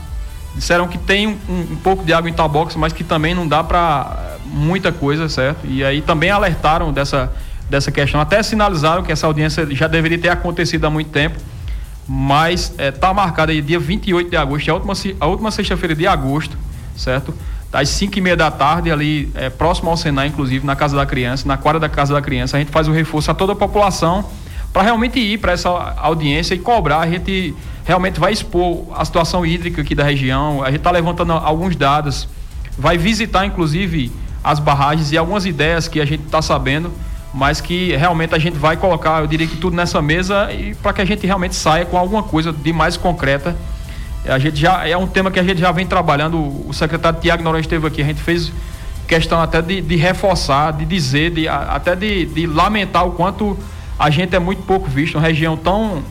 Disseram 0.56 0.88
que 0.88 0.98
tem 0.98 1.28
um, 1.28 1.38
um, 1.50 1.76
pouco 1.84 2.06
de 2.06 2.14
água 2.14 2.30
em 2.30 2.34
Tabox, 2.34 2.78
mas 2.78 2.94
que 2.94 3.04
também 3.04 3.36
não 3.36 3.46
dá 3.46 3.62
para 3.62 4.18
eh, 4.18 4.38
muita 4.46 4.94
coisa, 4.94 5.28
certo? 5.28 5.68
E 5.68 5.84
aí 5.84 6.02
também 6.02 6.32
alertaram 6.32 6.94
dessa, 6.94 7.30
dessa 7.70 7.92
questão. 7.92 8.22
Até 8.22 8.42
sinalizaram 8.42 9.04
que 9.04 9.12
essa 9.12 9.28
audiência 9.28 9.68
já 9.72 9.88
deveria 9.88 10.18
ter 10.18 10.30
acontecido 10.30 10.86
há 10.86 10.90
muito 10.90 11.10
tempo, 11.10 11.38
mas 12.08 12.74
está 12.80 13.08
eh, 13.08 13.12
é, 13.12 13.14
marcada 13.14 13.52
aí 13.52 13.62
dia 13.62 13.78
28 13.78 14.30
de 14.30 14.38
agosto, 14.38 14.72
a 14.72 14.76
última, 14.76 14.94
a 15.20 15.28
última 15.28 15.52
sexta-feira 15.52 15.94
de 15.94 16.08
agosto, 16.08 16.58
certo? 16.96 17.34
Às 17.76 17.90
5 17.90 18.18
e 18.18 18.22
meia 18.22 18.38
da 18.38 18.50
tarde, 18.50 18.90
ali 18.90 19.30
é, 19.36 19.50
próximo 19.50 19.90
ao 19.90 19.98
Senai, 19.98 20.28
inclusive, 20.28 20.66
na 20.66 20.76
Casa 20.76 20.96
da 20.96 21.06
Criança, 21.06 21.46
na 21.46 21.58
quadra 21.58 21.80
da 21.80 21.90
Casa 21.90 22.14
da 22.14 22.22
Criança, 22.22 22.56
a 22.56 22.60
gente 22.60 22.72
faz 22.72 22.88
o 22.88 22.92
reforço 22.92 23.30
a 23.30 23.34
toda 23.34 23.52
a 23.52 23.56
população 23.56 24.26
para 24.72 24.84
realmente 24.84 25.20
ir 25.20 25.38
para 25.40 25.52
essa 25.52 25.70
audiência 25.98 26.56
e 26.56 26.60
cobrar. 26.60 27.00
A 27.00 27.10
gente 27.10 27.54
realmente 27.84 28.20
vai 28.20 28.32
expor 28.32 28.86
a 28.96 29.04
situação 29.04 29.46
hídrica 29.46 29.82
aqui 29.82 29.94
da 29.94 30.04
região, 30.04 30.64
a 30.64 30.68
gente 30.68 30.78
está 30.78 30.90
levantando 30.90 31.34
alguns 31.34 31.76
dados, 31.76 32.28
vai 32.78 32.98
visitar, 32.98 33.46
inclusive, 33.46 34.12
as 34.44 34.60
barragens 34.60 35.12
e 35.12 35.18
algumas 35.18 35.46
ideias 35.46 35.88
que 35.88 36.00
a 36.00 36.06
gente 36.06 36.24
está 36.24 36.42
sabendo, 36.42 36.92
mas 37.34 37.60
que 37.60 37.96
realmente 37.96 38.34
a 38.34 38.40
gente 38.40 38.58
vai 38.58 38.78
colocar, 38.78 39.22
eu 39.22 39.28
diria 39.28 39.48
que 39.48 39.58
tudo 39.58 39.76
nessa 39.76 40.02
mesa 40.02 40.52
e 40.54 40.74
para 40.76 40.94
que 40.94 41.02
a 41.02 41.06
gente 41.06 41.28
realmente 41.28 41.56
saia 41.56 41.86
com 41.86 41.98
alguma 41.98 42.24
coisa 42.24 42.54
de 42.54 42.72
mais 42.72 42.96
concreta 42.96 43.56
a 44.28 44.40
gente 44.40 44.58
já 44.60 44.88
é 44.88 44.96
um 44.98 45.08
tema 45.08 45.32
que 45.32 45.40
a 45.40 45.44
gente 45.44 45.60
já 45.60 45.72
vem 45.72 45.86
trabalhando. 45.86 46.38
O 46.68 46.74
secretário 46.74 47.20
Tiago 47.20 47.44
Noronha 47.44 47.62
esteve 47.62 47.86
aqui, 47.88 48.02
a 48.02 48.06
gente 48.06 48.22
fez 48.22 48.52
questão 49.06 49.42
até 49.42 49.62
de, 49.62 49.82
de 49.82 49.96
reforçar, 49.96 50.74
de 50.74 50.86
dizer, 50.86 51.32
de, 51.32 51.48
até 51.48 51.96
de, 51.96 52.26
de, 52.26 52.48
lamentar 52.48 53.06
o 53.06 53.12
quanto 53.12 53.58
a 53.98 54.10
gente 54.10 54.36
é 54.36 54.40
muito 54.40 54.64
pouco 54.64 54.90
visto, 54.90 55.16
uma 55.16 55.26
região 55.26 55.56
tão, 55.56 56.04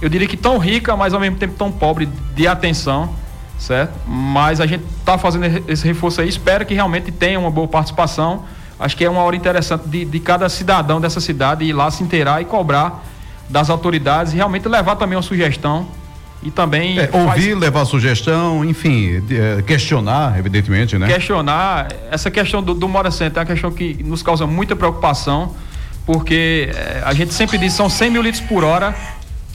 eu 0.00 0.08
diria 0.08 0.26
que 0.26 0.36
tão 0.36 0.58
rica, 0.58 0.96
mas 0.96 1.14
ao 1.14 1.20
mesmo 1.20 1.36
tempo 1.36 1.54
tão 1.54 1.70
pobre 1.70 2.08
de 2.34 2.46
atenção, 2.46 3.10
certo? 3.58 3.92
Mas 4.06 4.60
a 4.60 4.66
gente 4.66 4.84
está 4.98 5.18
fazendo 5.18 5.44
esse 5.68 5.86
reforço 5.86 6.20
aí, 6.20 6.28
espero 6.28 6.64
que 6.64 6.74
realmente 6.74 7.12
tenha 7.12 7.38
uma 7.38 7.50
boa 7.50 7.68
participação. 7.68 8.44
Acho 8.80 8.96
que 8.96 9.04
é 9.04 9.10
uma 9.10 9.22
hora 9.22 9.34
interessante 9.34 9.88
de, 9.88 10.04
de 10.04 10.20
cada 10.20 10.48
cidadão 10.48 11.00
dessa 11.00 11.20
cidade 11.20 11.64
ir 11.64 11.72
lá 11.72 11.90
se 11.90 12.02
inteirar 12.02 12.40
e 12.40 12.44
cobrar 12.44 13.04
das 13.48 13.70
autoridades 13.70 14.32
e 14.32 14.36
realmente 14.36 14.68
levar 14.68 14.96
também 14.96 15.16
uma 15.16 15.22
sugestão 15.22 15.86
e 16.42 16.50
também 16.50 16.98
é, 16.98 17.10
ouvir, 17.12 17.50
faz... 17.50 17.58
levar 17.58 17.84
sugestão, 17.84 18.64
enfim, 18.64 19.22
é, 19.30 19.62
questionar, 19.62 20.38
evidentemente, 20.38 20.96
né? 20.96 21.08
Questionar, 21.08 21.88
essa 22.10 22.30
questão 22.30 22.62
do, 22.62 22.74
do 22.74 22.88
Mora 22.88 23.10
Center 23.10 23.38
é 23.38 23.40
uma 23.40 23.46
questão 23.46 23.70
que 23.70 24.02
nos 24.04 24.22
causa 24.22 24.46
muita 24.46 24.76
preocupação, 24.76 25.54
porque 26.06 26.70
é, 26.72 27.02
a 27.04 27.12
gente 27.12 27.34
sempre 27.34 27.58
diz 27.58 27.72
são 27.72 27.88
100 27.88 28.10
mil 28.10 28.22
litros 28.22 28.42
por 28.42 28.62
hora 28.62 28.94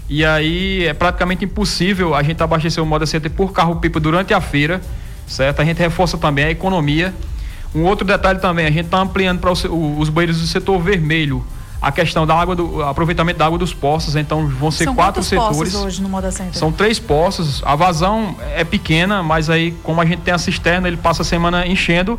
e 0.09 0.25
aí 0.25 0.85
é 0.85 0.93
praticamente 0.93 1.45
impossível 1.45 2.13
a 2.13 2.21
gente 2.21 2.43
abastecer 2.43 2.83
o 2.83 2.85
Moda 2.85 3.05
Center 3.05 3.31
por 3.31 3.53
carro-pipa 3.53 3.99
durante 3.99 4.33
a 4.33 4.41
feira, 4.41 4.81
certo? 5.25 5.61
A 5.61 5.65
gente 5.65 5.77
reforça 5.77 6.17
também 6.17 6.45
a 6.45 6.51
economia. 6.51 7.13
Um 7.73 7.83
outro 7.83 8.05
detalhe 8.05 8.39
também, 8.39 8.65
a 8.65 8.71
gente 8.71 8.85
está 8.85 8.99
ampliando 8.99 9.39
para 9.39 9.51
os 9.51 10.09
banheiros 10.09 10.41
do 10.41 10.47
setor 10.47 10.79
vermelho 10.79 11.43
a 11.83 11.91
questão 11.91 12.25
da 12.25 12.33
água 12.33 12.55
do 12.55 12.81
aproveitamento 12.81 13.37
da 13.37 13.45
água 13.45 13.59
dos 13.59 13.73
poços, 13.73 14.15
então 14.15 14.47
vão 14.47 14.71
ser 14.71 14.85
São 14.85 14.95
quatro 14.95 15.21
setores. 15.21 15.75
hoje 15.75 16.01
no 16.01 16.07
Moda 16.07 16.31
Center? 16.31 16.55
São 16.55 16.71
três 16.71 16.97
poços. 16.97 17.61
A 17.65 17.75
vazão 17.75 18.37
é 18.55 18.63
pequena, 18.63 19.21
mas 19.21 19.49
aí 19.49 19.71
como 19.83 19.99
a 19.99 20.05
gente 20.05 20.21
tem 20.21 20.33
a 20.33 20.37
cisterna, 20.37 20.87
ele 20.87 20.95
passa 20.95 21.23
a 21.23 21.25
semana 21.25 21.67
enchendo 21.67 22.17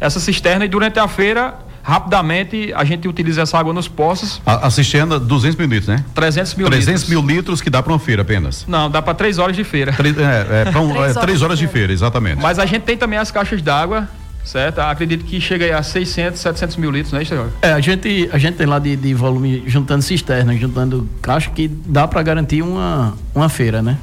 essa 0.00 0.18
cisterna 0.18 0.64
e 0.64 0.68
durante 0.68 0.98
a 0.98 1.06
feira 1.06 1.54
rapidamente 1.82 2.72
a 2.74 2.84
gente 2.84 3.06
utiliza 3.06 3.42
essa 3.42 3.58
água 3.58 3.74
nos 3.74 3.86
poços. 3.86 4.40
A, 4.46 4.66
a 4.66 4.70
cisterna 4.70 5.18
200 5.18 5.58
mil 5.58 5.68
litros, 5.68 5.88
né? 5.88 6.02
300 6.14 6.54
mil 6.54 6.66
300 6.68 7.02
litros. 7.02 7.08
mil 7.10 7.36
litros 7.36 7.60
que 7.60 7.68
dá 7.68 7.82
para 7.82 7.92
uma 7.92 7.98
feira 7.98 8.22
apenas. 8.22 8.64
Não, 8.66 8.90
dá 8.90 9.02
para 9.02 9.12
três 9.12 9.38
horas 9.38 9.54
de 9.54 9.62
feira. 9.64 9.92
Três, 9.92 10.16
é, 10.16 10.62
é, 10.66 10.70
pra 10.70 10.80
um, 10.80 10.88
três, 10.94 10.96
é, 10.96 11.00
horas, 11.00 11.16
três 11.16 11.42
horas 11.42 11.58
de, 11.58 11.66
feira. 11.66 11.68
de 11.68 11.72
feira, 11.72 11.92
exatamente. 11.92 12.40
Mas 12.40 12.58
a 12.58 12.64
gente 12.64 12.82
tem 12.82 12.96
também 12.96 13.18
as 13.18 13.30
caixas 13.30 13.60
d'água 13.60 14.08
certo? 14.44 14.80
Acredito 14.80 15.24
que 15.24 15.40
chega 15.40 15.76
a 15.76 15.82
600, 15.82 16.40
700 16.40 16.76
mil 16.76 16.90
litros, 16.90 17.12
né, 17.12 17.24
Jorge? 17.24 17.52
É, 17.62 17.72
a 17.72 17.80
gente, 17.80 18.28
a 18.32 18.38
gente 18.38 18.56
tem 18.56 18.66
lá 18.66 18.78
de, 18.78 18.96
de 18.96 19.14
volume, 19.14 19.62
juntando 19.66 20.02
cisterna, 20.02 20.54
juntando 20.56 21.08
caixa, 21.20 21.50
que 21.50 21.68
dá 21.68 22.06
para 22.06 22.22
garantir 22.22 22.62
uma, 22.62 23.14
uma 23.34 23.48
feira, 23.48 23.82
né? 23.82 23.98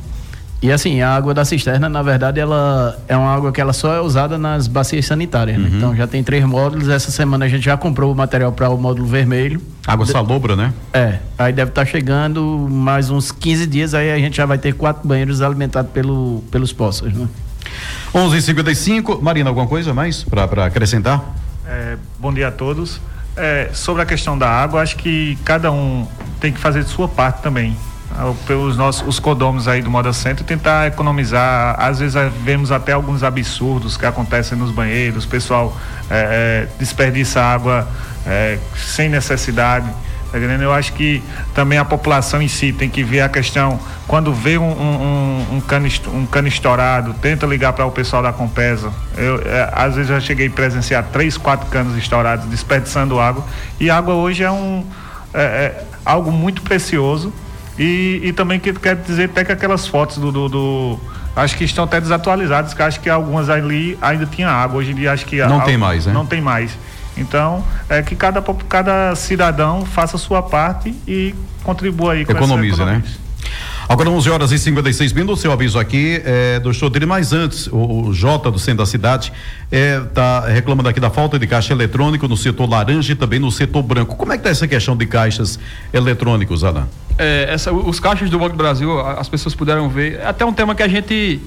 E 0.62 0.73
assim, 0.73 0.99
a 1.02 1.15
água 1.15 1.34
da 1.34 1.45
cisterna, 1.45 1.88
na 1.88 2.02
verdade, 2.02 2.38
ela 2.38 2.97
é 3.08 3.15
uma 3.15 3.34
água 3.34 3.49
que 3.49 3.62
ela 3.62 3.71
só 3.71 3.93
é 3.93 4.02
usada 4.02 4.38
nas 4.38 4.67
bacias 4.67 5.06
sanitárias, 5.06 5.58
né? 5.58 5.63
uhum. 5.63 5.69
né? 5.69 5.78
Então 5.78 5.95
já 5.95 6.06
tem 6.06 6.21
três 6.21 6.43
módulos. 6.43 6.89
Essa 6.89 7.12
semana 7.12 7.45
a 7.45 7.47
gente 7.47 7.63
já 7.63 7.78
comprou 7.78 8.12
o 8.12 8.15
material 8.15 8.52
para 8.52 8.69
o 8.69 8.78
módulo 8.78 9.08
vermelho. 9.08 9.62
Água 9.88 10.06
de... 10.06 10.12
salobra, 10.12 10.58
né? 10.58 10.73
É. 10.93 11.19
Aí 11.38 11.54
deve 11.54 11.71
estar 11.71 11.86
tá 11.86 11.89
chegando 11.89 12.67
mais 12.69 13.10
uns 13.10 13.32
15 13.32 13.67
dias, 13.67 13.93
aí 13.93 14.12
a 14.12 14.17
gente 14.17 14.36
já 14.36 14.45
vai 14.45 14.58
ter 14.58 14.73
quatro 14.73 15.08
banheiros 15.08 15.41
alimentados 15.41 15.91
pelo, 15.91 16.43
pelos 16.52 16.73
poços, 16.73 17.13
né? 17.13 17.28
11:55 18.13 19.22
Marina, 19.22 19.50
alguma 19.50 19.67
coisa 19.67 19.93
mais 19.93 20.24
para 20.24 20.65
acrescentar? 20.65 21.24
É, 21.65 21.98
bom 22.17 22.34
dia 22.34 22.48
a 22.48 22.52
todos. 22.52 23.00
É, 23.38 23.69
sobre 23.74 24.02
a 24.02 24.06
questão 24.06 24.38
da 24.38 24.50
água, 24.50 24.82
acho 24.82 24.98
que 24.98 25.38
cada 25.45 25.72
um 25.72 26.08
tem 26.39 26.52
que 26.52 26.60
fazer 26.60 26.84
de 26.84 26.89
sua 26.89 27.08
parte 27.08 27.41
também. 27.41 27.78
Pelos 28.48 28.76
nossos 28.76 29.08
os 29.08 29.19
codôminos 29.19 29.67
aí 29.67 29.84
do 29.84 29.89
Moda 29.89 30.12
Centro, 30.12 30.43
tentar 30.43 30.88
economizar. 30.88 31.76
Às 31.80 32.00
vezes 32.00 32.15
é, 32.15 32.30
vemos 32.43 32.72
até 32.72 32.91
alguns 32.91 33.24
absurdos 33.24 33.95
que 33.95 34.06
acontecem 34.06 34.58
nos 34.58 34.72
banheiros, 34.72 35.26
o 35.26 35.28
pessoal 35.28 35.78
é, 36.10 36.67
é 36.67 36.78
desperdiça 36.80 37.39
água 37.39 37.88
é, 38.26 38.58
sem 38.76 39.08
necessidade. 39.08 39.88
Tá 40.32 40.38
Eu 40.38 40.72
acho 40.72 40.94
que 40.94 41.24
também 41.54 41.78
a 41.78 41.86
população 41.86 42.42
em 42.42 42.48
si 42.48 42.72
tem 42.72 42.89
que 42.89 43.04
ver 43.04 43.22
a 43.22 43.30
questão, 43.30 43.80
quando 44.08 44.34
vê 44.34 44.58
um, 44.58 44.63
um, 44.63 45.46
um, 45.54 45.62
cano, 45.62 45.88
um 46.13 46.26
cano 46.26 46.48
estourado, 46.48 47.15
tenta 47.15 47.46
ligar 47.48 47.74
para 47.74 47.86
o 47.86 47.92
pessoal 47.92 48.22
da 48.22 48.32
Compesa. 48.32 48.92
Eu, 49.18 49.42
é, 49.46 49.72
às 49.74 49.96
vezes 49.96 50.10
já 50.10 50.20
cheguei 50.20 50.48
a 50.48 50.52
presenciar 50.52 51.04
três, 51.12 51.38
quatro 51.38 51.68
canos 51.68 51.98
estourados, 51.98 52.46
desperdiçando 52.46 53.20
água. 53.20 53.44
E 53.80 53.89
água 53.89 54.13
hoje 54.13 54.44
é 54.44 54.52
um 54.52 54.86
é, 55.34 55.42
é 55.42 55.84
algo 56.06 56.32
muito 56.32 56.62
precioso. 56.62 57.34
E, 57.78 58.20
e 58.24 58.34
também 58.34 58.60
que 58.60 58.74
quer 58.74 58.96
dizer 58.98 59.26
até 59.26 59.46
que 59.46 59.52
aquelas 59.52 59.88
fotos 59.88 60.18
do, 60.18 60.32
do, 60.32 60.50
do 60.50 61.00
acho 61.36 61.56
que 61.56 61.63
estão 61.63 61.86
até 61.86 62.02
desatualizadas, 62.02 62.74
que 62.74 62.82
acho 62.82 63.00
que 63.00 63.10
algumas 63.10 63.50
ali 63.50 63.98
ainda 64.02 64.26
tinha 64.26 64.50
água. 64.50 64.80
Hoje 64.80 64.92
em 64.92 64.96
dia 64.96 65.12
acho 65.12 65.26
que 65.26 65.38
não 65.48 65.62
tem 65.62 65.78
mais, 65.78 66.06
né? 66.06 66.13
Não 66.13 66.26
tem 66.26 66.42
mais. 66.42 66.78
Então, 67.20 67.64
é 67.90 68.02
que 68.02 68.16
cada, 68.16 68.42
cada 68.68 69.16
cidadão 69.16 69.86
faça 69.86 70.16
a 70.16 70.20
sua 70.20 70.42
parte 70.42 70.96
e 71.08 71.36
contribua 71.64 72.14
aí 72.14 72.26
com 72.26 72.32
Economize, 72.32 72.84
né? 72.84 73.04
Agora 73.90 74.08
11 74.08 74.30
horas 74.30 74.52
e 74.52 74.60
56 74.60 75.14
minutos, 75.14 75.42
seu 75.42 75.52
aviso 75.52 75.80
aqui 75.80 76.22
é, 76.24 76.60
do 76.60 76.72
show 76.72 76.92
dele, 76.92 77.08
mas 77.08 77.34
antes, 77.34 77.66
o, 77.66 78.04
o 78.04 78.14
Jota 78.14 78.52
do 78.52 78.60
centro 78.60 78.78
da 78.78 78.86
cidade 78.86 79.34
está 79.72 80.46
é, 80.48 80.54
reclamando 80.54 80.88
aqui 80.90 81.00
da 81.00 81.10
falta 81.10 81.40
de 81.40 81.48
caixa 81.48 81.74
eletrônico 81.74 82.28
no 82.28 82.38
setor 82.38 82.70
laranja 82.70 83.14
e 83.14 83.16
também 83.16 83.40
no 83.40 83.52
setor 83.52 83.82
branco. 83.82 84.16
Como 84.16 84.32
é 84.32 84.36
que 84.36 84.42
está 84.42 84.52
essa 84.52 84.68
questão 84.68 84.96
de 84.96 85.08
caixas 85.08 85.58
eletrônicos, 85.92 86.64
Alan? 86.64 86.88
É, 87.18 87.48
essa, 87.52 87.74
os 87.74 88.00
caixas 88.00 88.30
do 88.30 88.38
Banco 88.38 88.52
do 88.52 88.58
Brasil, 88.58 89.00
as 89.02 89.28
pessoas 89.28 89.56
puderam 89.56 89.90
ver, 89.90 90.20
é 90.20 90.28
até 90.28 90.46
um 90.46 90.54
tema 90.54 90.76
que 90.76 90.84
a 90.84 90.88
gente 90.88 91.42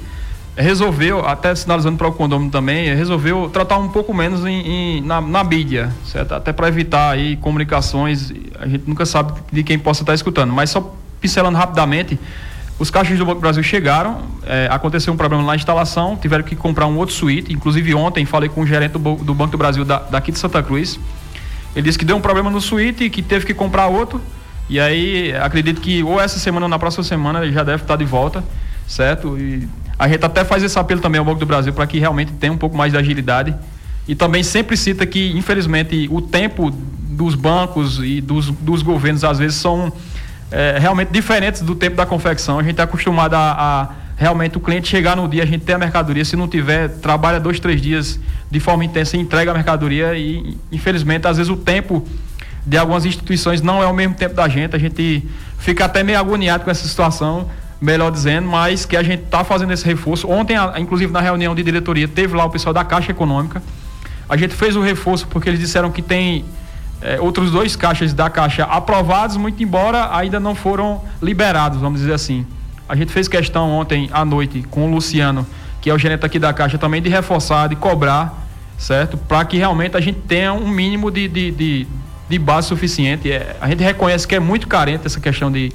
resolveu, 0.57 1.27
até 1.27 1.55
sinalizando 1.55 1.97
para 1.97 2.09
o 2.09 2.13
condomínio 2.13 2.53
também, 2.53 2.95
resolveu 2.95 3.49
tratar 3.51 3.79
um 3.79 3.89
pouco 3.89 4.13
menos 4.13 4.45
em, 4.45 4.61
em 4.61 5.01
na, 5.01 5.21
na 5.21 5.43
mídia, 5.43 5.93
certo? 6.05 6.35
Até 6.35 6.53
para 6.53 6.69
evitar 6.69 7.11
aí 7.11 7.37
comunicações, 7.37 8.33
a 8.61 8.67
gente 8.67 8.85
nunca 8.87 9.07
sabe 9.07 9.33
de 9.51 9.63
quem 9.63 9.79
possa 9.79 10.03
estar 10.03 10.15
escutando, 10.15 10.53
mas 10.53 10.71
só 10.71 10.95
pincelando 11.21 11.57
rapidamente, 11.57 12.19
os 12.79 12.91
caixas 12.91 13.17
do 13.17 13.25
Banco 13.25 13.39
do 13.39 13.41
Brasil 13.41 13.63
chegaram, 13.63 14.23
é, 14.45 14.69
aconteceu 14.71 15.13
um 15.13 15.17
problema 15.17 15.43
na 15.43 15.57
instalação, 15.57 16.17
tiveram 16.17 16.45
que 16.45 16.57
comprar 16.57 16.87
um 16.87 16.99
outro 16.99 17.15
suíte, 17.15 17.53
inclusive 17.53 17.95
ontem 17.95 18.27
falei 18.27 18.49
com 18.49 18.61
o 18.63 18.67
gerente 18.67 18.93
do, 18.93 19.15
do 19.17 19.35
Banco 19.35 19.53
do 19.53 19.59
Brasil 19.59 19.85
da, 19.85 20.01
daqui 20.01 20.33
de 20.33 20.39
Santa 20.39 20.63
Cruz, 20.63 20.99
ele 21.75 21.85
disse 21.85 21.99
que 21.99 22.05
deu 22.05 22.17
um 22.17 22.21
problema 22.21 22.51
no 22.51 22.61
suíte 22.61 23.05
e 23.05 23.11
que 23.11 23.23
teve 23.23 23.47
que 23.47 23.55
comprar 23.55 23.87
outro, 23.87 24.21
e 24.69 24.79
aí 24.79 25.35
acredito 25.37 25.81
que 25.81 26.03
ou 26.03 26.21
essa 26.21 26.39
semana 26.39 26.67
ou 26.67 26.71
na 26.71 26.79
próxima 26.79 27.05
semana 27.05 27.43
ele 27.43 27.53
já 27.53 27.63
deve 27.63 27.85
estar 27.85 27.97
de 27.97 28.05
volta, 28.05 28.45
certo? 28.87 29.39
E 29.39 29.69
a 29.99 30.09
gente 30.09 30.25
até 30.25 30.45
faz 30.45 30.63
esse 30.63 30.79
apelo 30.79 31.01
também 31.01 31.19
ao 31.19 31.25
Banco 31.25 31.41
do 31.41 31.47
Brasil 31.47 31.73
para 31.73 31.87
que 31.87 31.99
realmente 31.99 32.33
tenha 32.33 32.53
um 32.53 32.59
pouco 32.59 32.77
mais 32.77 32.93
de 32.93 32.99
agilidade. 32.99 33.55
E 34.07 34.15
também 34.15 34.43
sempre 34.43 34.77
cita 34.77 35.07
que, 35.07 35.33
infelizmente, 35.37 36.09
o 36.11 36.21
tempo 36.21 36.71
dos 36.71 37.35
bancos 37.35 38.01
e 38.03 38.21
dos, 38.21 38.51
dos 38.51 38.83
governos 38.83 39.23
às 39.23 39.39
vezes 39.39 39.57
são 39.57 39.93
é, 40.51 40.77
realmente 40.79 41.11
diferentes 41.11 41.63
do 41.63 41.75
tempo 41.75 41.97
da 41.97 42.07
confecção. 42.07 42.59
A 42.59 42.63
gente 42.63 42.81
é 42.81 42.83
acostumado 42.83 43.35
a, 43.35 43.53
a, 43.53 43.89
realmente 44.17 44.57
o 44.57 44.61
cliente 44.61 44.89
chegar 44.89 45.17
no 45.17 45.29
dia, 45.29 45.43
a 45.43 45.47
gente 45.47 45.65
ter 45.65 45.75
a 45.75 45.79
mercadoria, 45.79 46.25
se 46.25 46.37
não 46.37 46.49
tiver, 46.49 46.89
trabalha 46.89 47.39
dois, 47.39 47.61
três 47.61 47.81
dias 47.81 48.19
de 48.51 48.61
forma 48.61 48.85
intensa 48.85 49.17
e 49.17 49.21
entrega 49.21 49.51
a 49.51 49.55
mercadoria 49.55 50.15
e, 50.15 50.57
infelizmente, 50.71 51.27
às 51.27 51.37
vezes 51.37 51.51
o 51.51 51.57
tempo 51.57 52.07
de 52.67 52.77
algumas 52.77 53.05
instituições 53.05 53.61
não 53.61 53.83
é 53.83 53.87
o 53.87 53.95
mesmo 53.95 54.15
tempo 54.15 54.35
da 54.35 54.49
gente. 54.49 54.77
A 54.77 54.79
gente 54.79 55.29
fica 55.59 55.85
até 55.85 56.03
meio 56.03 56.19
agoniado 56.19 56.65
com 56.65 56.71
essa 56.71 56.87
situação, 56.87 57.49
melhor 57.83 58.13
dizendo, 58.13 58.49
mas 58.49 58.87
que 58.87 58.97
a 58.97 59.03
gente 59.03 59.25
está 59.25 59.43
fazendo 59.43 59.73
esse 59.73 59.85
reforço. 59.85 60.29
Ontem, 60.31 60.57
inclusive 60.79 61.13
na 61.13 61.21
reunião 61.21 61.55
de 61.55 61.63
diretoria, 61.63 62.07
teve 62.07 62.37
lá 62.37 62.45
o 62.45 62.51
pessoal 62.51 62.73
da 62.73 62.85
Caixa 62.85 63.11
Econômica. 63.11 63.61
A 64.29 64.37
gente 64.37 64.55
fez 64.55 64.77
o 64.77 64.81
reforço 64.81 65.27
porque 65.27 65.49
eles 65.49 65.59
disseram 65.59 65.91
que 65.91 66.01
tem 66.01 66.45
é, 67.01 67.21
outros 67.21 67.51
dois 67.51 67.75
caixas 67.75 68.15
da 68.15 68.31
Caixa 68.31 68.65
aprovados, 68.65 69.37
muito 69.37 69.61
embora 69.63 70.17
ainda 70.17 70.39
não 70.39 70.55
foram 70.55 71.03
liberados, 71.21 71.81
vamos 71.81 72.01
dizer 72.01 72.15
assim. 72.15 72.47
A 72.89 72.95
gente 72.95 73.11
fez 73.11 73.27
questão 73.27 73.69
ontem 73.71 74.09
à 74.13 74.25
noite 74.25 74.63
com 74.71 74.87
o 74.87 74.91
Luciano, 74.91 75.45
que 75.81 75.91
é 75.91 75.95
o 75.95 75.99
gerente 75.99 76.25
aqui 76.25 76.39
da 76.39 76.53
Caixa, 76.53 76.79
também 76.79 77.03
de 77.03 77.09
reforçar, 77.09 77.69
de 77.69 77.75
cobrar, 77.75 78.47
certo? 78.79 79.17
Para 79.17 79.45
que 79.45 79.57
realmente 79.57 79.97
a 79.97 80.01
gente 80.01 80.21
tenha 80.21 80.53
um 80.53 80.69
mínimo 80.69 81.11
de, 81.11 81.27
de, 81.27 81.51
de 81.51 81.87
de 82.33 82.39
base 82.39 82.69
suficiente. 82.69 83.31
É, 83.31 83.57
a 83.61 83.69
gente 83.69 83.83
reconhece 83.83 84.27
que 84.27 84.35
é 84.35 84.41
muito 84.41 84.67
carente 84.67 85.07
essa 85.07 85.21
questão 85.21 85.53
de, 85.53 85.71